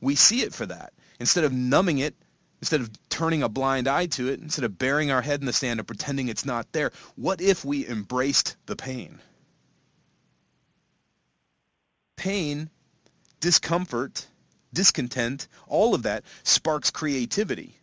we 0.00 0.14
see 0.14 0.40
it 0.40 0.54
for 0.54 0.64
that. 0.64 0.94
Instead 1.20 1.44
of 1.44 1.52
numbing 1.52 1.98
it, 1.98 2.14
instead 2.62 2.80
of 2.80 2.90
turning 3.10 3.42
a 3.42 3.50
blind 3.50 3.86
eye 3.86 4.06
to 4.06 4.28
it, 4.28 4.40
instead 4.40 4.64
of 4.64 4.78
burying 4.78 5.10
our 5.10 5.20
head 5.20 5.40
in 5.40 5.46
the 5.46 5.52
sand 5.52 5.78
and 5.78 5.86
pretending 5.86 6.28
it's 6.28 6.46
not 6.46 6.72
there, 6.72 6.90
what 7.16 7.42
if 7.42 7.66
we 7.66 7.86
embraced 7.86 8.56
the 8.64 8.74
pain? 8.74 9.18
Pain, 12.16 12.70
discomfort, 13.40 14.26
discontent, 14.72 15.48
all 15.68 15.94
of 15.94 16.04
that 16.04 16.24
sparks 16.42 16.90
creativity. 16.90 17.74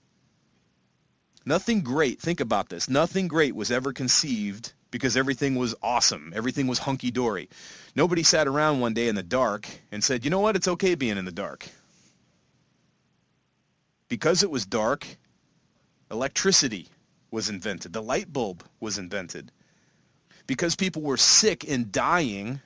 Nothing 1.46 1.82
great, 1.82 2.20
think 2.20 2.40
about 2.40 2.70
this, 2.70 2.90
nothing 2.90 3.28
great 3.28 3.56
was 3.56 3.72
ever 3.72 3.94
conceived 3.94 4.74
because 4.92 5.16
everything 5.16 5.56
was 5.56 5.76
awesome. 5.84 6.34
Everything 6.36 6.68
was 6.68 6.80
hunky-dory. 6.80 7.50
Nobody 7.96 8.24
sat 8.24 8.48
around 8.48 8.80
one 8.80 8.94
day 8.94 9.08
in 9.08 9.16
the 9.16 9.24
dark 9.24 9.68
and 9.92 10.04
said, 10.04 10.24
you 10.24 10.32
know 10.32 10.40
what, 10.40 10.56
it's 10.56 10.68
okay 10.68 10.96
being 10.96 11.18
in 11.18 11.26
the 11.26 11.32
dark. 11.32 11.68
Because 14.08 14.42
it 14.42 14.50
was 14.50 14.66
dark, 14.66 15.06
electricity 16.10 16.88
was 17.30 17.50
invented. 17.50 17.94
The 17.94 18.02
light 18.02 18.32
bulb 18.32 18.64
was 18.80 18.98
invented. 18.98 19.52
Because 20.48 20.76
people 20.76 21.04
were 21.04 21.18
sick 21.18 21.70
and 21.70 21.92
dying, 21.92 22.60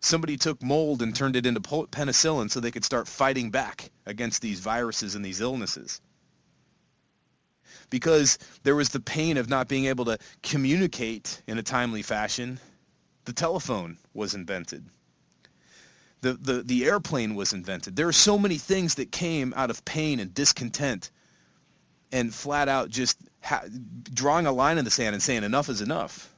somebody 0.00 0.36
took 0.36 0.62
mold 0.62 1.02
and 1.02 1.14
turned 1.14 1.36
it 1.36 1.46
into 1.46 1.60
penicillin 1.60 2.50
so 2.50 2.58
they 2.58 2.70
could 2.70 2.84
start 2.84 3.06
fighting 3.06 3.50
back 3.50 3.90
against 4.06 4.42
these 4.42 4.60
viruses 4.60 5.14
and 5.14 5.24
these 5.24 5.40
illnesses. 5.40 6.00
Because 7.90 8.38
there 8.62 8.76
was 8.76 8.88
the 8.90 9.00
pain 9.00 9.36
of 9.36 9.48
not 9.48 9.68
being 9.68 9.86
able 9.86 10.06
to 10.06 10.18
communicate 10.42 11.42
in 11.46 11.58
a 11.58 11.62
timely 11.62 12.02
fashion, 12.02 12.58
the 13.24 13.32
telephone 13.32 13.98
was 14.14 14.34
invented. 14.34 14.84
The, 16.22 16.34
the, 16.34 16.62
the 16.62 16.84
airplane 16.84 17.34
was 17.34 17.52
invented. 17.52 17.96
There 17.96 18.08
are 18.08 18.12
so 18.12 18.38
many 18.38 18.58
things 18.58 18.96
that 18.96 19.10
came 19.10 19.52
out 19.56 19.70
of 19.70 19.84
pain 19.84 20.20
and 20.20 20.32
discontent 20.34 21.10
and 22.12 22.34
flat 22.34 22.68
out 22.68 22.90
just 22.90 23.18
ha- 23.42 23.64
drawing 24.12 24.46
a 24.46 24.52
line 24.52 24.78
in 24.78 24.84
the 24.84 24.90
sand 24.90 25.14
and 25.14 25.22
saying 25.22 25.44
enough 25.44 25.68
is 25.68 25.80
enough. 25.80 26.32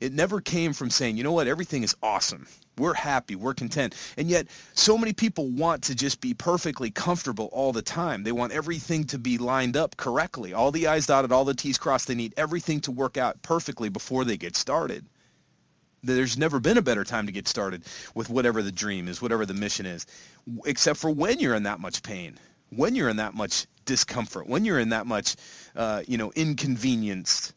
It 0.00 0.12
never 0.12 0.40
came 0.40 0.72
from 0.72 0.90
saying, 0.90 1.16
you 1.16 1.24
know 1.24 1.32
what, 1.32 1.48
everything 1.48 1.82
is 1.82 1.96
awesome. 2.02 2.46
We're 2.78 2.94
happy. 2.94 3.36
We're 3.36 3.54
content. 3.54 3.94
And 4.16 4.28
yet, 4.28 4.46
so 4.74 4.96
many 4.96 5.12
people 5.12 5.48
want 5.48 5.82
to 5.84 5.94
just 5.94 6.20
be 6.20 6.34
perfectly 6.34 6.90
comfortable 6.90 7.48
all 7.52 7.72
the 7.72 7.82
time. 7.82 8.22
They 8.22 8.32
want 8.32 8.52
everything 8.52 9.04
to 9.04 9.18
be 9.18 9.38
lined 9.38 9.76
up 9.76 9.96
correctly. 9.96 10.54
All 10.54 10.70
the 10.70 10.86
I's 10.86 11.06
dotted, 11.06 11.32
all 11.32 11.44
the 11.44 11.54
T's 11.54 11.78
crossed. 11.78 12.08
They 12.08 12.14
need 12.14 12.34
everything 12.36 12.80
to 12.82 12.92
work 12.92 13.16
out 13.16 13.42
perfectly 13.42 13.88
before 13.88 14.24
they 14.24 14.36
get 14.36 14.56
started. 14.56 15.04
There's 16.02 16.38
never 16.38 16.60
been 16.60 16.78
a 16.78 16.82
better 16.82 17.04
time 17.04 17.26
to 17.26 17.32
get 17.32 17.48
started 17.48 17.82
with 18.14 18.30
whatever 18.30 18.62
the 18.62 18.70
dream 18.70 19.08
is, 19.08 19.20
whatever 19.20 19.44
the 19.44 19.54
mission 19.54 19.84
is, 19.84 20.06
except 20.64 20.98
for 20.98 21.10
when 21.10 21.40
you're 21.40 21.56
in 21.56 21.64
that 21.64 21.80
much 21.80 22.02
pain, 22.02 22.38
when 22.70 22.94
you're 22.94 23.08
in 23.08 23.16
that 23.16 23.34
much 23.34 23.66
discomfort, 23.84 24.46
when 24.46 24.64
you're 24.64 24.78
in 24.78 24.90
that 24.90 25.06
much, 25.06 25.34
uh, 25.74 26.02
you 26.06 26.16
know, 26.16 26.30
inconvenienced 26.36 27.52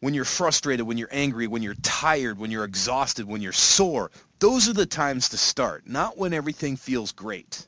when 0.00 0.14
you're 0.14 0.24
frustrated, 0.24 0.86
when 0.86 0.98
you're 0.98 1.08
angry, 1.10 1.46
when 1.46 1.62
you're 1.62 1.74
tired, 1.82 2.38
when 2.38 2.50
you're 2.50 2.64
exhausted, 2.64 3.26
when 3.26 3.40
you're 3.40 3.52
sore. 3.52 4.10
Those 4.38 4.68
are 4.68 4.74
the 4.74 4.86
times 4.86 5.28
to 5.30 5.36
start, 5.36 5.86
not 5.86 6.16
when 6.16 6.32
everything 6.32 6.76
feels 6.76 7.12
great. 7.12 7.66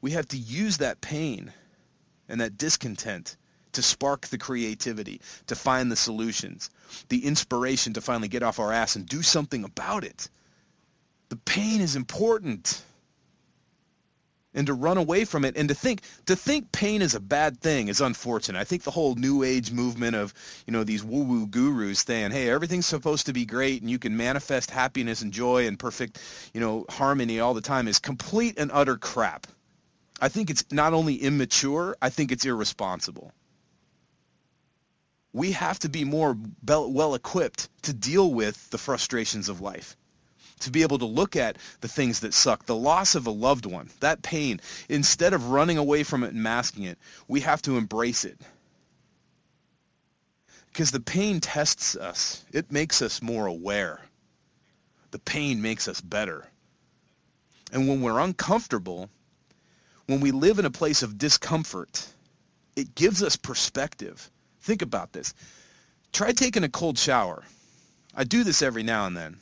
We 0.00 0.12
have 0.12 0.26
to 0.28 0.38
use 0.38 0.78
that 0.78 1.00
pain 1.00 1.52
and 2.28 2.40
that 2.40 2.56
discontent 2.56 3.36
to 3.72 3.82
spark 3.82 4.26
the 4.28 4.38
creativity, 4.38 5.20
to 5.46 5.54
find 5.54 5.90
the 5.90 5.96
solutions, 5.96 6.70
the 7.08 7.24
inspiration 7.24 7.92
to 7.94 8.00
finally 8.00 8.28
get 8.28 8.42
off 8.42 8.58
our 8.58 8.72
ass 8.72 8.96
and 8.96 9.06
do 9.06 9.22
something 9.22 9.64
about 9.64 10.04
it. 10.04 10.28
The 11.28 11.36
pain 11.36 11.80
is 11.80 11.96
important 11.96 12.82
and 14.54 14.66
to 14.66 14.74
run 14.74 14.98
away 14.98 15.24
from 15.24 15.44
it 15.44 15.56
and 15.56 15.68
to 15.68 15.74
think 15.74 16.02
to 16.26 16.36
think 16.36 16.72
pain 16.72 17.02
is 17.02 17.14
a 17.14 17.20
bad 17.20 17.60
thing 17.60 17.88
is 17.88 18.00
unfortunate. 18.00 18.58
I 18.58 18.64
think 18.64 18.82
the 18.82 18.90
whole 18.90 19.14
new 19.14 19.42
age 19.42 19.70
movement 19.72 20.14
of, 20.16 20.34
you 20.66 20.72
know, 20.72 20.84
these 20.84 21.04
woo-woo 21.04 21.46
gurus 21.46 22.00
saying, 22.00 22.32
"Hey, 22.32 22.50
everything's 22.50 22.86
supposed 22.86 23.26
to 23.26 23.32
be 23.32 23.44
great 23.44 23.80
and 23.82 23.90
you 23.90 23.98
can 23.98 24.16
manifest 24.16 24.70
happiness 24.70 25.22
and 25.22 25.32
joy 25.32 25.66
and 25.66 25.78
perfect, 25.78 26.18
you 26.52 26.60
know, 26.60 26.84
harmony 26.88 27.40
all 27.40 27.54
the 27.54 27.60
time" 27.60 27.88
is 27.88 27.98
complete 27.98 28.58
and 28.58 28.70
utter 28.72 28.96
crap. 28.96 29.46
I 30.20 30.28
think 30.28 30.50
it's 30.50 30.64
not 30.70 30.92
only 30.92 31.16
immature, 31.16 31.96
I 32.00 32.10
think 32.10 32.30
it's 32.30 32.44
irresponsible. 32.44 33.32
We 35.32 35.52
have 35.52 35.78
to 35.80 35.88
be 35.88 36.04
more 36.04 36.36
well 36.66 37.14
equipped 37.14 37.68
to 37.82 37.92
deal 37.92 38.32
with 38.32 38.70
the 38.70 38.78
frustrations 38.78 39.48
of 39.48 39.60
life 39.62 39.96
to 40.62 40.70
be 40.70 40.82
able 40.82 40.98
to 40.98 41.04
look 41.04 41.36
at 41.36 41.58
the 41.80 41.88
things 41.88 42.20
that 42.20 42.34
suck, 42.34 42.66
the 42.66 42.76
loss 42.76 43.14
of 43.14 43.26
a 43.26 43.30
loved 43.30 43.66
one, 43.66 43.90
that 44.00 44.22
pain, 44.22 44.60
instead 44.88 45.34
of 45.34 45.50
running 45.50 45.78
away 45.78 46.02
from 46.02 46.24
it 46.24 46.32
and 46.32 46.42
masking 46.42 46.84
it, 46.84 46.98
we 47.28 47.40
have 47.40 47.62
to 47.62 47.76
embrace 47.76 48.24
it. 48.24 48.40
Because 50.68 50.90
the 50.90 51.00
pain 51.00 51.40
tests 51.40 51.96
us. 51.96 52.44
It 52.52 52.72
makes 52.72 53.02
us 53.02 53.20
more 53.20 53.46
aware. 53.46 54.00
The 55.10 55.18
pain 55.18 55.60
makes 55.60 55.86
us 55.88 56.00
better. 56.00 56.48
And 57.72 57.88
when 57.88 58.00
we're 58.00 58.18
uncomfortable, 58.18 59.10
when 60.06 60.20
we 60.20 60.30
live 60.30 60.58
in 60.58 60.64
a 60.64 60.70
place 60.70 61.02
of 61.02 61.18
discomfort, 61.18 62.06
it 62.76 62.94
gives 62.94 63.22
us 63.22 63.36
perspective. 63.36 64.30
Think 64.60 64.80
about 64.80 65.12
this. 65.12 65.34
Try 66.12 66.32
taking 66.32 66.64
a 66.64 66.68
cold 66.68 66.98
shower. 66.98 67.42
I 68.14 68.24
do 68.24 68.44
this 68.44 68.62
every 68.62 68.82
now 68.82 69.06
and 69.06 69.16
then 69.16 69.36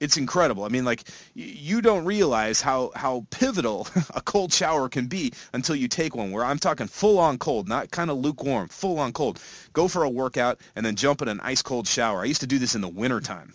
it's 0.00 0.16
incredible. 0.16 0.64
I 0.64 0.68
mean, 0.68 0.84
like 0.84 1.04
you 1.34 1.80
don't 1.80 2.04
realize 2.04 2.60
how 2.60 2.92
how 2.94 3.26
pivotal 3.30 3.86
a 4.14 4.20
cold 4.20 4.52
shower 4.52 4.88
can 4.88 5.06
be 5.06 5.32
until 5.52 5.76
you 5.76 5.88
take 5.88 6.14
one. 6.14 6.30
Where 6.30 6.44
I'm 6.44 6.58
talking 6.58 6.86
full 6.86 7.18
on 7.18 7.38
cold, 7.38 7.68
not 7.68 7.90
kind 7.90 8.10
of 8.10 8.18
lukewarm, 8.18 8.68
full 8.68 8.98
on 8.98 9.12
cold. 9.12 9.40
Go 9.72 9.88
for 9.88 10.02
a 10.02 10.10
workout 10.10 10.60
and 10.76 10.84
then 10.84 10.96
jump 10.96 11.22
in 11.22 11.28
an 11.28 11.40
ice 11.40 11.62
cold 11.62 11.86
shower. 11.86 12.20
I 12.22 12.24
used 12.24 12.40
to 12.40 12.46
do 12.46 12.58
this 12.58 12.74
in 12.74 12.80
the 12.80 12.88
wintertime. 12.88 13.54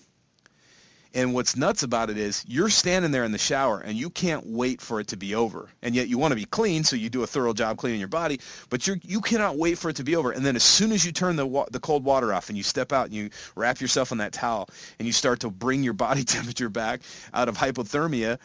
And 1.15 1.35
what's 1.35 1.55
nuts 1.55 1.83
about 1.83 2.09
it 2.09 2.17
is 2.17 2.43
you're 2.47 2.69
standing 2.69 3.11
there 3.11 3.23
in 3.23 3.31
the 3.31 3.37
shower 3.37 3.79
and 3.79 3.95
you 3.95 4.09
can't 4.09 4.47
wait 4.47 4.81
for 4.81 4.99
it 4.99 5.07
to 5.09 5.17
be 5.17 5.35
over. 5.35 5.69
And 5.83 5.93
yet 5.93 6.07
you 6.07 6.17
want 6.17 6.31
to 6.31 6.35
be 6.35 6.45
clean, 6.45 6.83
so 6.83 6.95
you 6.95 7.07
do 7.07 7.21
a 7.21 7.27
thorough 7.27 7.53
job 7.53 7.77
cleaning 7.77 7.99
your 7.99 8.07
body, 8.07 8.39
but 8.69 8.87
you 8.87 8.95
you 9.03 9.21
cannot 9.21 9.57
wait 9.57 9.77
for 9.77 9.89
it 9.89 9.95
to 9.97 10.03
be 10.03 10.15
over. 10.15 10.31
And 10.31 10.43
then 10.43 10.55
as 10.55 10.63
soon 10.63 10.91
as 10.91 11.05
you 11.05 11.11
turn 11.11 11.35
the 11.35 11.45
wa- 11.45 11.67
the 11.69 11.79
cold 11.79 12.03
water 12.03 12.33
off 12.33 12.49
and 12.49 12.57
you 12.57 12.63
step 12.63 12.91
out 12.91 13.05
and 13.05 13.13
you 13.13 13.29
wrap 13.55 13.79
yourself 13.79 14.11
in 14.11 14.17
that 14.17 14.33
towel 14.33 14.69
and 14.97 15.05
you 15.05 15.13
start 15.13 15.41
to 15.41 15.51
bring 15.51 15.83
your 15.83 15.93
body 16.05 16.23
temperature 16.23 16.69
back 16.69 17.01
out 17.31 17.47
of 17.47 17.57
hypothermia, 17.57 18.39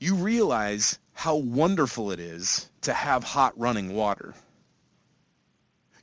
you 0.00 0.14
realize 0.14 0.98
how 1.12 1.36
wonderful 1.36 2.10
it 2.10 2.20
is 2.20 2.70
to 2.82 2.94
have 2.94 3.22
hot 3.22 3.58
running 3.58 3.92
water. 3.94 4.34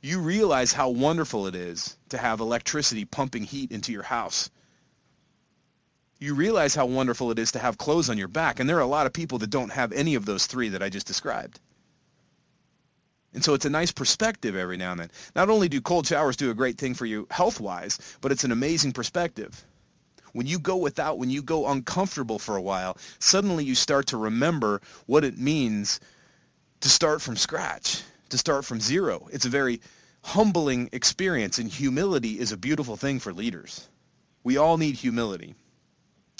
You 0.02 0.20
realize 0.20 0.72
how 0.72 0.90
wonderful 0.90 1.48
it 1.48 1.56
is 1.56 1.96
to 2.10 2.18
have 2.18 2.38
electricity 2.38 3.04
pumping 3.04 3.42
heat 3.42 3.72
into 3.72 3.90
your 3.90 4.04
house 4.04 4.50
you 6.18 6.34
realize 6.34 6.74
how 6.74 6.86
wonderful 6.86 7.30
it 7.30 7.38
is 7.38 7.52
to 7.52 7.58
have 7.58 7.78
clothes 7.78 8.08
on 8.08 8.16
your 8.16 8.28
back. 8.28 8.58
And 8.58 8.68
there 8.68 8.78
are 8.78 8.80
a 8.80 8.86
lot 8.86 9.06
of 9.06 9.12
people 9.12 9.38
that 9.38 9.50
don't 9.50 9.72
have 9.72 9.92
any 9.92 10.14
of 10.14 10.24
those 10.24 10.46
three 10.46 10.70
that 10.70 10.82
I 10.82 10.88
just 10.88 11.06
described. 11.06 11.60
And 13.34 13.44
so 13.44 13.52
it's 13.52 13.66
a 13.66 13.70
nice 13.70 13.92
perspective 13.92 14.56
every 14.56 14.78
now 14.78 14.92
and 14.92 15.00
then. 15.00 15.10
Not 15.34 15.50
only 15.50 15.68
do 15.68 15.80
cold 15.82 16.06
showers 16.06 16.36
do 16.36 16.50
a 16.50 16.54
great 16.54 16.78
thing 16.78 16.94
for 16.94 17.04
you 17.04 17.26
health-wise, 17.30 18.16
but 18.22 18.32
it's 18.32 18.44
an 18.44 18.52
amazing 18.52 18.92
perspective. 18.92 19.62
When 20.32 20.46
you 20.46 20.58
go 20.58 20.76
without, 20.76 21.18
when 21.18 21.28
you 21.28 21.42
go 21.42 21.68
uncomfortable 21.68 22.38
for 22.38 22.56
a 22.56 22.62
while, 22.62 22.96
suddenly 23.18 23.64
you 23.64 23.74
start 23.74 24.06
to 24.08 24.16
remember 24.16 24.80
what 25.04 25.22
it 25.22 25.36
means 25.36 26.00
to 26.80 26.88
start 26.88 27.20
from 27.20 27.36
scratch, 27.36 28.02
to 28.30 28.38
start 28.38 28.64
from 28.64 28.80
zero. 28.80 29.28
It's 29.32 29.46
a 29.46 29.50
very 29.50 29.82
humbling 30.22 30.88
experience, 30.92 31.58
and 31.58 31.68
humility 31.68 32.38
is 32.38 32.52
a 32.52 32.56
beautiful 32.56 32.96
thing 32.96 33.18
for 33.18 33.34
leaders. 33.34 33.88
We 34.44 34.56
all 34.56 34.78
need 34.78 34.94
humility 34.94 35.54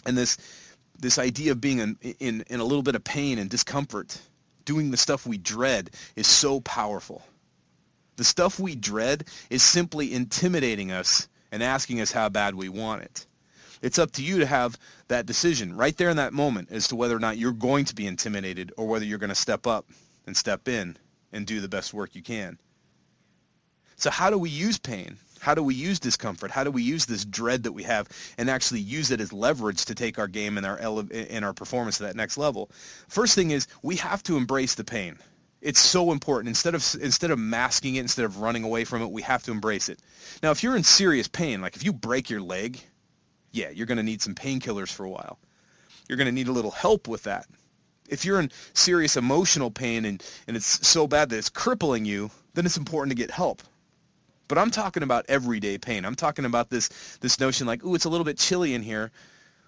and 0.07 0.17
this 0.17 0.39
this 0.99 1.19
idea 1.19 1.53
of 1.53 1.61
being 1.61 1.79
in, 1.79 1.99
in, 2.21 2.45
in 2.49 2.61
a 2.61 2.65
little 2.65 2.83
bit 2.83 2.95
of 2.95 3.05
pain 3.05 3.39
and 3.39 3.51
discomfort, 3.51 4.19
doing 4.65 4.91
the 4.91 4.97
stuff 4.97 5.27
we 5.27 5.37
dread, 5.37 5.91
is 6.17 6.27
so 6.27 6.61
powerful. 6.61 7.23
The 8.17 8.25
stuff 8.25 8.59
we 8.59 8.75
dread 8.75 9.25
is 9.51 9.63
simply 9.63 10.15
intimidating 10.15 10.93
us 10.93 11.29
and 11.53 11.63
asking 11.63 12.01
us 12.01 12.11
how 12.11 12.31
bad 12.31 12.55
we 12.55 12.71
want 12.71 13.03
it. 13.03 13.27
It's 13.83 13.99
up 13.99 14.13
to 14.13 14.23
you 14.23 14.39
to 14.39 14.47
have 14.47 14.79
that 15.09 15.27
decision 15.27 15.77
right 15.77 15.97
there 15.97 16.09
in 16.09 16.17
that 16.17 16.33
moment 16.33 16.69
as 16.71 16.89
to 16.89 16.97
whether 16.97 17.15
or 17.15 17.21
not 17.21 17.37
you're 17.37 17.53
going 17.53 17.85
to 17.85 17.95
be 17.95 18.07
intimidated 18.07 18.73
or 18.79 18.87
whether 18.87 19.05
you're 19.05 19.19
going 19.19 19.29
to 19.29 19.35
step 19.35 19.67
up 19.67 19.87
and 20.27 20.37
step 20.37 20.67
in 20.67 20.97
and 21.33 21.47
do 21.47 21.61
the 21.61 21.69
best 21.69 21.93
work 21.93 22.15
you 22.15 22.23
can. 22.23 22.59
So 23.97 24.11
how 24.11 24.31
do 24.31 24.39
we 24.39 24.51
use 24.51 24.79
pain? 24.79 25.19
How 25.39 25.55
do 25.55 25.63
we 25.63 25.75
use 25.75 25.99
discomfort? 26.01 26.51
How 26.51 26.65
do 26.65 26.71
we 26.71 26.83
use 26.83 27.07
this 27.07 27.25
dread 27.25 27.65
that 27.65 27.73
we 27.73 27.83
have 27.85 28.09
and 28.39 28.49
actually 28.51 28.81
use 28.81 29.11
it 29.11 29.21
as 29.21 29.33
leverage 29.33 29.85
to 29.87 29.95
take 29.95 30.19
our 30.19 30.29
game 30.29 30.57
and 30.57 30.67
our 30.67 30.79
ele- 30.79 31.09
and 31.13 31.45
our 31.45 31.53
performance 31.53 31.99
to 31.99 32.05
that 32.05 32.17
next 32.17 32.39
level? 32.39 32.71
First 33.09 33.35
thing 33.35 33.51
is 33.51 33.67
we 33.83 33.97
have 33.97 34.23
to 34.25 34.37
embrace 34.37 34.75
the 34.75 34.85
pain. 34.85 35.19
It's 35.61 35.81
so 35.81 36.13
important. 36.13 36.49
Instead 36.49 36.75
of 36.75 36.97
instead 37.01 37.31
of 37.31 37.39
masking 37.39 37.97
it, 37.97 38.01
instead 38.01 38.25
of 38.25 38.41
running 38.41 38.65
away 38.65 38.85
from 38.85 39.03
it, 39.03 39.11
we 39.11 39.23
have 39.23 39.43
to 39.45 39.51
embrace 39.51 39.89
it. 39.89 40.01
Now, 40.43 40.51
if 40.51 40.63
you're 40.63 40.77
in 40.77 40.85
serious 40.85 41.29
pain, 41.29 41.61
like 41.61 41.77
if 41.77 41.85
you 41.85 41.93
break 41.93 42.31
your 42.31 42.41
leg, 42.41 42.81
yeah, 43.53 43.71
you're 43.71 43.87
going 43.87 43.97
to 43.97 44.05
need 44.05 44.23
some 44.23 44.35
painkillers 44.35 44.93
for 44.93 45.05
a 45.05 45.11
while. 45.11 45.39
You're 46.09 46.19
going 46.19 46.27
to 46.27 46.33
need 46.33 46.49
a 46.49 46.53
little 46.53 46.71
help 46.71 47.09
with 47.09 47.25
that. 47.25 47.47
If 48.09 48.25
you're 48.25 48.39
in 48.39 48.53
serious 48.75 49.17
emotional 49.17 49.71
pain 49.71 50.05
and, 50.05 50.23
and 50.47 50.57
it's 50.57 50.87
so 50.87 51.07
bad 51.07 51.31
that 51.31 51.39
it's 51.39 51.49
crippling 51.49 52.05
you, 52.05 52.31
then 52.55 52.67
it's 52.67 52.77
important 52.77 53.11
to 53.11 53.21
get 53.21 53.31
help. 53.31 53.63
But 54.49 54.59
I'm 54.59 54.71
talking 54.71 55.03
about 55.03 55.27
everyday 55.29 55.79
pain. 55.79 56.05
I'm 56.05 56.15
talking 56.15 56.45
about 56.45 56.71
this 56.71 56.89
this 57.21 57.41
notion 57.41 57.67
like, 57.67 57.85
ooh, 57.85 57.95
it's 57.95 58.05
a 58.05 58.11
little 58.11 58.25
bit 58.25 58.39
chilly 58.39 58.75
in 58.75 58.83
here. 58.83 59.11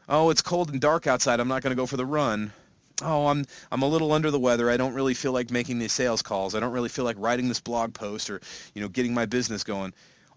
Oh, 0.09 0.31
it's 0.31 0.43
cold 0.43 0.71
and 0.71 0.81
dark 0.81 1.07
outside. 1.07 1.41
I'm 1.41 1.49
not 1.49 1.63
going 1.63 1.73
to 1.73 1.81
go 1.81 1.87
for 1.87 1.97
the 1.97 2.07
run. 2.07 2.53
Oh, 3.03 3.27
I'm 3.27 3.45
I'm 3.71 3.83
a 3.83 3.89
little 3.89 4.13
under 4.13 4.31
the 4.31 4.39
weather. 4.39 4.71
I 4.71 4.77
don't 4.77 4.95
really 4.95 5.15
feel 5.15 5.33
like 5.33 5.51
making 5.51 5.79
these 5.79 5.93
sales 5.93 6.23
calls. 6.23 6.55
I 6.55 6.61
don't 6.61 6.73
really 6.73 6.89
feel 6.89 7.05
like 7.05 7.17
writing 7.19 7.49
this 7.49 7.61
blog 7.61 7.95
post 7.95 8.31
or, 8.31 8.41
you 8.75 8.83
know, 8.83 8.89
getting 8.89 9.15
my 9.15 9.27
business 9.27 9.65
going 9.65 9.93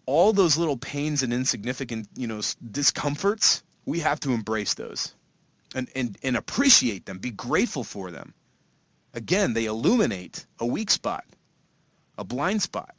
all 0.05 0.33
those 0.33 0.57
little 0.57 0.77
pains 0.77 1.23
and 1.23 1.33
insignificant, 1.33 2.07
you 2.15 2.27
know, 2.27 2.41
discomforts, 2.71 3.63
we 3.85 3.99
have 3.99 4.19
to 4.21 4.31
embrace 4.31 4.73
those 4.73 5.13
and, 5.75 5.89
and, 5.95 6.17
and 6.23 6.35
appreciate 6.35 7.05
them, 7.05 7.17
be 7.17 7.31
grateful 7.31 7.83
for 7.83 8.11
them. 8.11 8.33
Again, 9.13 9.53
they 9.53 9.65
illuminate 9.65 10.45
a 10.59 10.65
weak 10.65 10.89
spot, 10.89 11.25
a 12.17 12.23
blind 12.23 12.61
spot. 12.61 12.95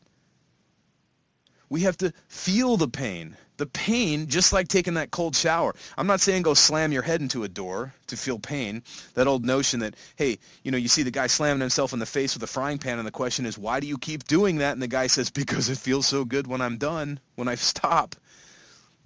We 1.73 1.81
have 1.85 1.97
to 1.99 2.13
feel 2.29 2.77
the 2.77 2.87
pain. 2.87 3.35
The 3.57 3.65
pain, 3.65 4.27
just 4.27 4.53
like 4.53 4.69
taking 4.69 4.93
that 4.95 5.11
cold 5.11 5.35
shower. 5.35 5.75
I'm 5.97 6.07
not 6.07 6.21
saying 6.21 6.43
go 6.43 6.53
slam 6.53 6.93
your 6.93 7.01
head 7.01 7.23
into 7.23 7.45
a 7.45 7.49
door 7.49 7.95
to 8.09 8.17
feel 8.19 8.39
pain. 8.39 8.83
That 9.15 9.27
old 9.27 9.47
notion 9.47 9.81
that, 9.81 9.97
hey, 10.17 10.39
you 10.65 10.71
know, 10.71 10.77
you 10.77 10.89
see 10.89 11.03
the 11.03 11.11
guy 11.11 11.29
slamming 11.29 11.63
himself 11.63 11.95
in 11.95 11.99
the 11.99 12.05
face 12.05 12.35
with 12.35 12.43
a 12.43 12.47
frying 12.47 12.77
pan 12.77 12.99
and 12.99 13.07
the 13.07 13.11
question 13.11 13.47
is, 13.47 13.57
why 13.57 13.81
do 13.81 13.87
you 13.87 13.97
keep 13.97 14.25
doing 14.25 14.59
that? 14.59 14.75
And 14.75 14.83
the 14.83 14.87
guy 14.87 15.07
says, 15.07 15.31
because 15.31 15.71
it 15.71 15.79
feels 15.79 16.07
so 16.07 16.27
good 16.27 16.47
when 16.47 16.61
I'm 16.61 16.77
done, 16.77 17.19
when 17.37 17.49
I 17.49 17.55
stop. 17.55 18.17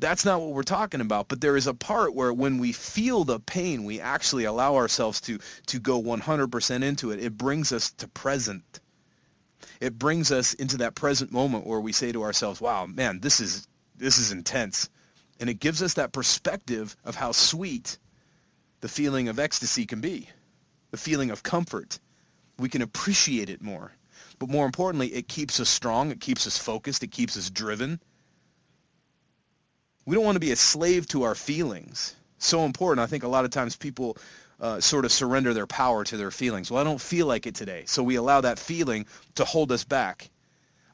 That's 0.00 0.24
not 0.24 0.40
what 0.40 0.52
we're 0.52 0.64
talking 0.64 1.00
about. 1.00 1.28
But 1.28 1.40
there 1.40 1.56
is 1.56 1.68
a 1.68 1.74
part 1.74 2.16
where 2.16 2.32
when 2.32 2.58
we 2.58 2.72
feel 2.72 3.22
the 3.22 3.38
pain, 3.38 3.84
we 3.84 4.00
actually 4.00 4.42
allow 4.42 4.74
ourselves 4.74 5.20
to, 5.20 5.38
to 5.66 5.78
go 5.78 6.02
100% 6.02 6.82
into 6.82 7.12
it. 7.12 7.22
It 7.22 7.38
brings 7.38 7.70
us 7.70 7.92
to 7.92 8.08
present 8.08 8.80
it 9.80 9.98
brings 9.98 10.32
us 10.32 10.54
into 10.54 10.78
that 10.78 10.94
present 10.94 11.32
moment 11.32 11.66
where 11.66 11.80
we 11.80 11.92
say 11.92 12.12
to 12.12 12.22
ourselves, 12.22 12.60
wow, 12.60 12.86
man, 12.86 13.20
this 13.20 13.40
is, 13.40 13.66
this 13.96 14.18
is 14.18 14.32
intense. 14.32 14.88
And 15.40 15.50
it 15.50 15.60
gives 15.60 15.82
us 15.82 15.94
that 15.94 16.12
perspective 16.12 16.96
of 17.04 17.14
how 17.14 17.32
sweet 17.32 17.98
the 18.80 18.88
feeling 18.88 19.28
of 19.28 19.38
ecstasy 19.38 19.86
can 19.86 20.00
be, 20.00 20.28
the 20.90 20.96
feeling 20.96 21.30
of 21.30 21.42
comfort. 21.42 21.98
We 22.58 22.68
can 22.68 22.82
appreciate 22.82 23.50
it 23.50 23.62
more. 23.62 23.92
But 24.38 24.48
more 24.48 24.66
importantly, 24.66 25.08
it 25.08 25.28
keeps 25.28 25.60
us 25.60 25.68
strong. 25.68 26.10
It 26.10 26.20
keeps 26.20 26.46
us 26.46 26.58
focused. 26.58 27.02
It 27.02 27.10
keeps 27.10 27.36
us 27.36 27.50
driven. 27.50 28.00
We 30.04 30.14
don't 30.14 30.24
want 30.24 30.36
to 30.36 30.40
be 30.40 30.52
a 30.52 30.56
slave 30.56 31.06
to 31.08 31.24
our 31.24 31.34
feelings. 31.34 32.14
So 32.38 32.64
important. 32.64 33.02
I 33.02 33.06
think 33.06 33.24
a 33.24 33.28
lot 33.28 33.44
of 33.44 33.50
times 33.50 33.76
people 33.76 34.16
uh, 34.60 34.80
sort 34.80 35.04
of 35.04 35.12
surrender 35.12 35.52
their 35.52 35.66
power 35.66 36.04
to 36.04 36.16
their 36.16 36.30
feelings. 36.30 36.70
Well, 36.70 36.80
I 36.80 36.84
don't 36.84 37.00
feel 37.00 37.26
like 37.26 37.46
it 37.46 37.54
today. 37.54 37.84
So 37.86 38.02
we 38.02 38.16
allow 38.16 38.40
that 38.40 38.58
feeling 38.58 39.06
to 39.34 39.44
hold 39.44 39.70
us 39.72 39.84
back. 39.84 40.30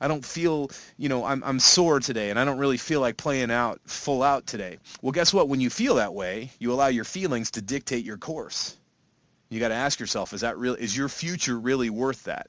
I 0.01 0.09
don't 0.09 0.25
feel, 0.25 0.71
you 0.97 1.09
know, 1.09 1.25
I'm, 1.25 1.45
I'm 1.45 1.61
sore 1.61 2.01
today 2.01 2.31
and 2.31 2.39
I 2.39 2.45
don't 2.45 2.59
really 2.59 2.77
feel 2.77 3.01
like 3.01 3.17
playing 3.17 3.53
out 3.53 3.81
full 3.87 4.25
out 4.25 4.47
today. 4.47 4.79
Well, 5.01 5.13
guess 5.13 5.33
what? 5.33 5.49
When 5.49 5.61
you 5.61 5.71
feel 5.71 5.95
that 5.95 6.13
way, 6.13 6.51
you 6.59 6.73
allow 6.73 6.89
your 6.89 7.05
feelings 7.05 7.53
to 7.53 7.63
dictate 7.63 8.05
your 8.05 8.19
course. 8.19 8.77
You 9.49 9.61
got 9.61 9.69
to 9.69 9.75
ask 9.75 10.01
yourself, 10.01 10.33
is 10.33 10.41
that 10.41 10.59
real? 10.59 10.75
Is 10.75 10.97
your 10.97 11.09
future 11.09 11.59
really 11.59 11.89
worth 11.89 12.25
that? 12.25 12.49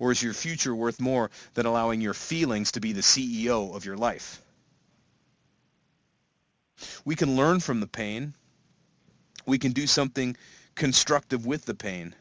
Or 0.00 0.10
is 0.10 0.20
your 0.20 0.34
future 0.34 0.74
worth 0.74 0.98
more 1.00 1.30
than 1.54 1.66
allowing 1.66 2.00
your 2.00 2.14
feelings 2.14 2.72
to 2.72 2.80
be 2.80 2.92
the 2.92 3.02
CEO 3.02 3.76
of 3.76 3.84
your 3.84 3.96
life? 3.96 4.42
We 7.04 7.14
can 7.14 7.36
learn 7.36 7.60
from 7.60 7.78
the 7.78 7.86
pain 7.86 8.34
we 9.46 9.58
can 9.58 9.72
do 9.72 9.86
something 9.86 10.36
constructive 10.74 11.46
with 11.46 11.64
the 11.64 11.74
pain. 11.74 12.14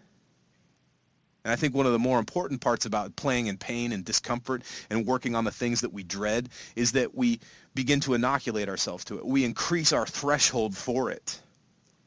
And 1.44 1.52
I 1.52 1.56
think 1.56 1.74
one 1.74 1.88
of 1.88 1.92
the 1.92 2.00
more 2.00 2.20
important 2.20 2.62
parts 2.62 2.86
about 2.86 3.16
playing 3.16 3.48
in 3.48 3.58
pain 3.58 3.94
and 3.94 4.06
discomfort 4.06 4.64
and 4.90 5.08
working 5.08 5.36
on 5.36 5.44
the 5.44 5.52
things 5.52 5.82
that 5.82 5.92
we 5.92 6.04
dread 6.04 6.50
is 6.76 6.92
that 6.92 7.16
we 7.16 7.40
begin 7.74 8.00
to 8.02 8.14
inoculate 8.14 8.70
ourselves 8.70 9.04
to 9.06 9.18
it. 9.18 9.26
We 9.26 9.44
increase 9.44 9.92
our 9.92 10.06
threshold 10.06 10.78
for 10.78 11.10
it. 11.10 11.42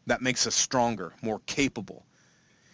That 0.06 0.22
makes 0.22 0.46
us 0.46 0.54
stronger, 0.54 1.14
more 1.22 1.40
capable. 1.46 2.06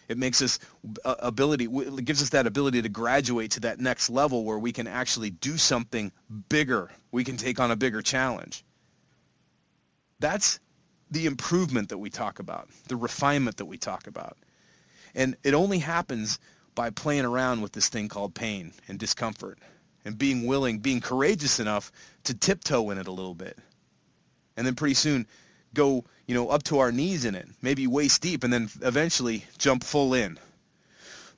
It 0.07 0.17
makes 0.17 0.41
us 0.41 0.59
uh, 1.05 1.15
ability, 1.19 1.69
it 1.71 2.05
gives 2.05 2.21
us 2.21 2.29
that 2.29 2.45
ability 2.45 2.81
to 2.81 2.89
graduate 2.89 3.51
to 3.51 3.61
that 3.61 3.79
next 3.79 4.09
level 4.09 4.43
where 4.43 4.59
we 4.59 4.73
can 4.73 4.85
actually 4.85 5.29
do 5.29 5.57
something 5.57 6.11
bigger. 6.49 6.91
We 7.11 7.23
can 7.23 7.37
take 7.37 7.59
on 7.59 7.71
a 7.71 7.75
bigger 7.75 8.01
challenge. 8.01 8.65
That's 10.19 10.59
the 11.11 11.25
improvement 11.25 11.89
that 11.89 11.97
we 11.97 12.09
talk 12.09 12.39
about, 12.39 12.69
the 12.87 12.95
refinement 12.95 13.57
that 13.57 13.65
we 13.65 13.77
talk 13.77 14.07
about. 14.07 14.37
And 15.13 15.35
it 15.43 15.53
only 15.53 15.77
happens 15.77 16.39
by 16.73 16.89
playing 16.89 17.25
around 17.25 17.61
with 17.61 17.73
this 17.73 17.89
thing 17.89 18.07
called 18.07 18.33
pain 18.33 18.73
and 18.87 18.97
discomfort 18.97 19.59
and 20.05 20.17
being 20.17 20.47
willing, 20.47 20.79
being 20.79 21.01
courageous 21.01 21.59
enough 21.59 21.91
to 22.23 22.33
tiptoe 22.33 22.89
in 22.89 22.97
it 22.97 23.07
a 23.07 23.11
little 23.11 23.35
bit. 23.35 23.57
And 24.55 24.65
then 24.65 24.75
pretty 24.75 24.93
soon 24.93 25.27
go, 25.73 26.05
you 26.27 26.33
know, 26.33 26.49
up 26.49 26.63
to 26.63 26.79
our 26.79 26.91
knees 26.91 27.25
in 27.25 27.35
it, 27.35 27.47
maybe 27.61 27.87
waist 27.87 28.21
deep, 28.21 28.43
and 28.43 28.51
then 28.51 28.69
eventually 28.81 29.45
jump 29.57 29.83
full 29.83 30.13
in. 30.13 30.39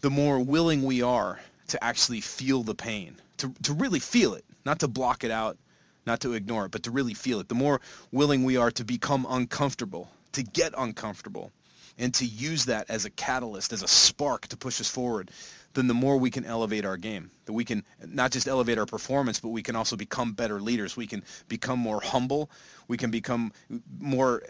The 0.02 0.10
more 0.10 0.40
willing 0.40 0.84
we 0.84 1.02
are 1.02 1.40
to 1.70 1.84
actually 1.84 2.22
feel 2.22 2.64
the 2.64 2.76
pain, 2.76 3.16
to, 3.38 3.54
to 3.64 3.74
really 3.74 4.00
feel 4.00 4.34
it, 4.34 4.46
not 4.66 4.80
to 4.80 4.88
block 4.88 5.24
it 5.24 5.32
out, 5.32 5.58
not 6.06 6.22
to 6.22 6.34
ignore 6.34 6.66
it, 6.66 6.72
but 6.72 6.84
to 6.84 6.92
really 6.92 7.14
feel 7.14 7.40
it. 7.40 7.50
The 7.50 7.56
more 7.56 7.82
willing 8.12 8.44
we 8.44 8.58
are 8.58 8.72
to 8.72 8.84
become 8.84 9.26
uncomfortable, 9.30 10.10
to 10.34 10.44
get 10.44 10.74
uncomfortable, 10.78 11.52
and 11.98 12.14
to 12.16 12.26
use 12.26 12.66
that 12.66 12.90
as 12.90 13.06
a 13.06 13.10
catalyst, 13.10 13.74
as 13.74 13.84
a 13.84 13.88
spark 13.88 14.48
to 14.48 14.58
push 14.58 14.82
us 14.82 14.90
forward, 14.90 15.30
then 15.74 15.88
the 15.88 15.94
more 15.94 16.18
we 16.18 16.32
can 16.32 16.46
elevate 16.46 16.86
our 16.86 16.98
game. 16.98 17.32
That 17.46 17.54
we 17.54 17.66
can 17.66 17.84
not 18.06 18.32
just 18.32 18.48
elevate 18.48 18.78
our 18.78 18.86
performance, 18.86 19.40
but 19.40 19.50
we 19.50 19.64
can 19.64 19.76
also 19.76 19.96
become 19.96 20.34
better 20.34 20.60
leaders. 20.62 20.96
We 20.96 21.08
can 21.08 21.24
become 21.48 21.80
more 21.80 22.02
humble. 22.02 22.50
We 22.88 22.98
can 22.98 23.12
become 23.12 23.54
more 24.00 24.44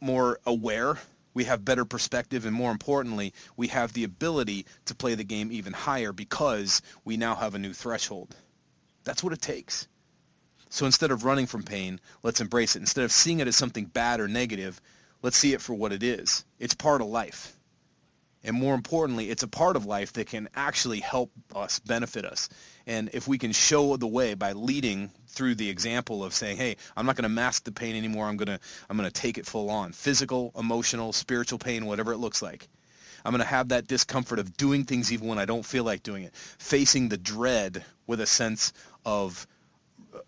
more 0.00 0.40
aware. 0.46 0.98
We 1.34 1.44
have 1.44 1.64
better 1.64 1.86
perspective, 1.86 2.44
and 2.44 2.54
more 2.54 2.70
importantly, 2.70 3.32
we 3.56 3.68
have 3.68 3.92
the 3.94 4.04
ability 4.04 4.66
to 4.84 4.94
play 4.94 5.14
the 5.14 5.24
game 5.24 5.50
even 5.50 5.72
higher 5.72 6.12
because 6.12 6.82
we 7.04 7.16
now 7.16 7.34
have 7.34 7.54
a 7.54 7.58
new 7.58 7.72
threshold. 7.72 8.36
That's 9.04 9.22
what 9.22 9.32
it 9.32 9.40
takes. 9.40 9.88
So 10.72 10.86
instead 10.86 11.10
of 11.10 11.24
running 11.24 11.46
from 11.46 11.64
pain, 11.64 12.00
let's 12.22 12.40
embrace 12.40 12.76
it. 12.76 12.78
Instead 12.78 13.04
of 13.04 13.12
seeing 13.12 13.40
it 13.40 13.46
as 13.46 13.56
something 13.56 13.84
bad 13.84 14.20
or 14.20 14.26
negative, 14.26 14.80
let's 15.20 15.36
see 15.36 15.52
it 15.52 15.60
for 15.60 15.74
what 15.74 15.92
it 15.92 16.02
is. 16.02 16.46
It's 16.58 16.72
part 16.72 17.02
of 17.02 17.08
life. 17.08 17.54
And 18.42 18.56
more 18.56 18.74
importantly, 18.74 19.28
it's 19.28 19.42
a 19.42 19.48
part 19.48 19.76
of 19.76 19.84
life 19.84 20.14
that 20.14 20.28
can 20.28 20.48
actually 20.54 21.00
help 21.00 21.30
us, 21.54 21.78
benefit 21.78 22.24
us. 22.24 22.48
And 22.86 23.10
if 23.12 23.28
we 23.28 23.36
can 23.36 23.52
show 23.52 23.98
the 23.98 24.06
way 24.06 24.32
by 24.32 24.52
leading 24.52 25.10
through 25.28 25.56
the 25.56 25.68
example 25.68 26.24
of 26.24 26.32
saying, 26.32 26.56
hey, 26.56 26.78
I'm 26.96 27.04
not 27.04 27.16
going 27.16 27.24
to 27.24 27.28
mask 27.28 27.64
the 27.64 27.72
pain 27.72 27.94
anymore. 27.94 28.26
I'm 28.26 28.38
going 28.38 28.58
to, 28.58 28.58
I'm 28.88 28.96
going 28.96 29.08
to 29.08 29.20
take 29.20 29.36
it 29.36 29.44
full 29.44 29.68
on. 29.68 29.92
Physical, 29.92 30.52
emotional, 30.58 31.12
spiritual 31.12 31.58
pain, 31.58 31.84
whatever 31.84 32.14
it 32.14 32.18
looks 32.18 32.40
like. 32.40 32.66
I'm 33.26 33.32
going 33.32 33.40
to 33.40 33.46
have 33.46 33.68
that 33.68 33.88
discomfort 33.88 34.38
of 34.38 34.56
doing 34.56 34.84
things 34.84 35.12
even 35.12 35.28
when 35.28 35.38
I 35.38 35.44
don't 35.44 35.66
feel 35.66 35.84
like 35.84 36.02
doing 36.02 36.24
it. 36.24 36.34
Facing 36.34 37.10
the 37.10 37.18
dread 37.18 37.84
with 38.06 38.22
a 38.22 38.26
sense 38.26 38.72
of 39.04 39.46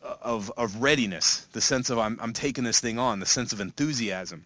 of, 0.02 0.50
of 0.56 0.82
readiness, 0.82 1.46
the 1.52 1.60
sense 1.60 1.90
of 1.90 1.98
I'm, 1.98 2.18
I'm 2.20 2.32
taking 2.32 2.64
this 2.64 2.80
thing 2.80 2.98
on, 2.98 3.20
the 3.20 3.26
sense 3.26 3.52
of 3.52 3.60
enthusiasm, 3.60 4.44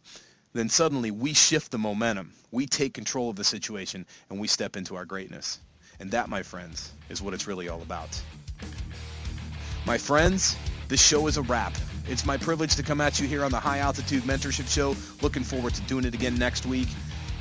then 0.52 0.68
suddenly 0.68 1.10
we 1.10 1.34
shift 1.34 1.70
the 1.70 1.78
momentum. 1.78 2.32
We 2.50 2.66
take 2.66 2.94
control 2.94 3.30
of 3.30 3.36
the 3.36 3.44
situation 3.44 4.06
and 4.30 4.40
we 4.40 4.48
step 4.48 4.76
into 4.76 4.96
our 4.96 5.04
greatness. 5.04 5.58
And 6.00 6.10
that, 6.12 6.28
my 6.28 6.42
friends, 6.42 6.92
is 7.08 7.20
what 7.20 7.34
it's 7.34 7.46
really 7.46 7.68
all 7.68 7.82
about. 7.82 8.20
My 9.86 9.98
friends, 9.98 10.56
this 10.88 11.02
show 11.02 11.26
is 11.26 11.36
a 11.36 11.42
wrap. 11.42 11.74
It's 12.08 12.24
my 12.24 12.36
privilege 12.36 12.76
to 12.76 12.82
come 12.82 13.00
at 13.00 13.20
you 13.20 13.26
here 13.26 13.44
on 13.44 13.50
the 13.50 13.60
High 13.60 13.78
Altitude 13.78 14.22
Mentorship 14.22 14.68
Show. 14.68 14.96
Looking 15.22 15.42
forward 15.42 15.74
to 15.74 15.82
doing 15.82 16.04
it 16.04 16.14
again 16.14 16.36
next 16.36 16.66
week. 16.66 16.88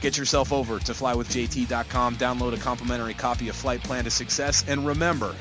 Get 0.02 0.18
yourself 0.18 0.54
over 0.54 0.80
to 0.80 0.92
flywithjt.com, 0.92 2.18
download 2.18 2.54
a 2.54 2.58
complimentary 2.58 3.16
copy 3.16 3.50
of 3.50 3.56
Flight 3.56 3.84
Plan 3.84 4.04
to 4.04 4.12
Success, 4.12 4.64
and 4.68 4.86
remember, 4.86 5.36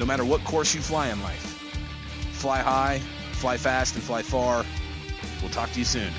no 0.00 0.06
matter 0.06 0.24
what 0.24 0.42
course 0.42 0.74
you 0.74 0.80
fly 0.80 1.08
in 1.08 1.22
life. 1.22 1.57
Fly 2.38 2.60
high, 2.60 3.00
fly 3.32 3.56
fast, 3.56 3.96
and 3.96 4.04
fly 4.04 4.22
far. 4.22 4.64
We'll 5.42 5.50
talk 5.50 5.72
to 5.72 5.78
you 5.80 5.84
soon. 5.84 6.12